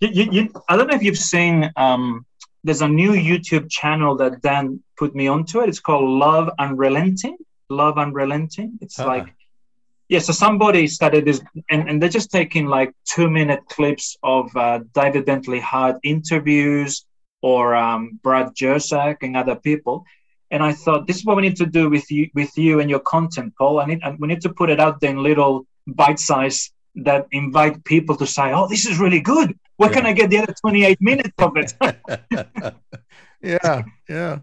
[0.00, 1.70] You, you, you, I don't know if you've seen.
[1.76, 2.24] Um,
[2.64, 5.68] there's a new YouTube channel that Dan put me onto it.
[5.68, 7.36] It's called Love Unrelenting.
[7.70, 8.78] Love Unrelenting.
[8.80, 9.08] It's uh-huh.
[9.08, 9.34] like
[10.08, 10.18] yeah.
[10.20, 14.80] So somebody started this, and, and they're just taking like two minute clips of uh,
[14.94, 17.04] David Bentley Hart interviews
[17.42, 20.04] or um, Brad Jersak and other people.
[20.50, 22.88] And I thought this is what we need to do with you, with you and
[22.88, 23.80] your content, Paul.
[23.80, 27.84] I need, we need to put it out there in little bite size that invite
[27.84, 29.58] people to say, "Oh, this is really good.
[29.76, 29.96] Where yeah.
[29.96, 31.74] can I get the other 28 minutes of it?"
[33.42, 34.38] yeah, yeah.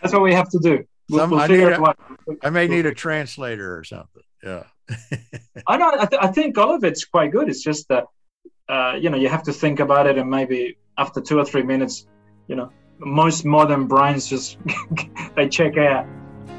[0.00, 0.84] That's what we have to do.
[1.08, 1.98] We'll, Some, we'll I, need a, what,
[2.42, 4.22] I may need a translator or something.
[4.42, 4.64] Yeah.
[5.66, 5.92] I know.
[5.98, 7.48] I, th- I, think all of it's quite good.
[7.48, 8.06] It's just that
[8.68, 11.62] uh, you know you have to think about it, and maybe after two or three
[11.62, 12.06] minutes,
[12.48, 14.58] you know, most modern brains just
[15.36, 16.06] they check out.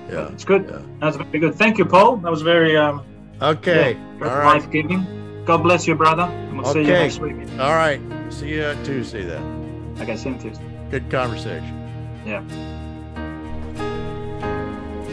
[0.10, 0.68] Yeah, it's good.
[0.70, 0.82] Yeah.
[1.00, 1.56] That's very good.
[1.56, 2.18] Thank you, Paul.
[2.18, 3.06] That was very um,
[3.42, 3.94] okay.
[3.94, 4.62] Yeah, All right.
[4.62, 5.44] Life giving.
[5.46, 6.28] God bless you, brother.
[6.54, 6.74] we'll okay.
[6.74, 7.36] see you next week.
[7.60, 8.00] All right.
[8.30, 9.96] See you Tuesday then.
[10.00, 10.64] Okay, see you Tuesday.
[10.90, 11.78] Good conversation.
[12.26, 12.44] Yeah.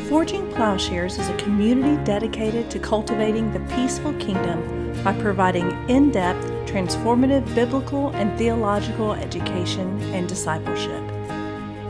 [0.08, 6.46] Forging Plowshares is a community dedicated to cultivating the peaceful kingdom by providing in depth,
[6.66, 11.02] transformative biblical and theological education and discipleship.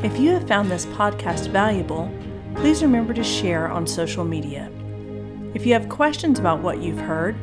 [0.05, 2.11] If you have found this podcast valuable,
[2.57, 4.71] please remember to share on social media.
[5.55, 7.35] If you have questions about what you've heard,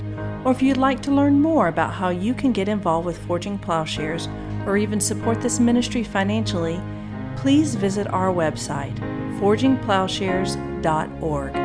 [0.45, 3.57] or if you'd like to learn more about how you can get involved with Forging
[3.57, 4.27] Plowshares
[4.67, 6.79] or even support this ministry financially,
[7.35, 8.95] please visit our website,
[9.39, 11.64] forgingplowshares.org.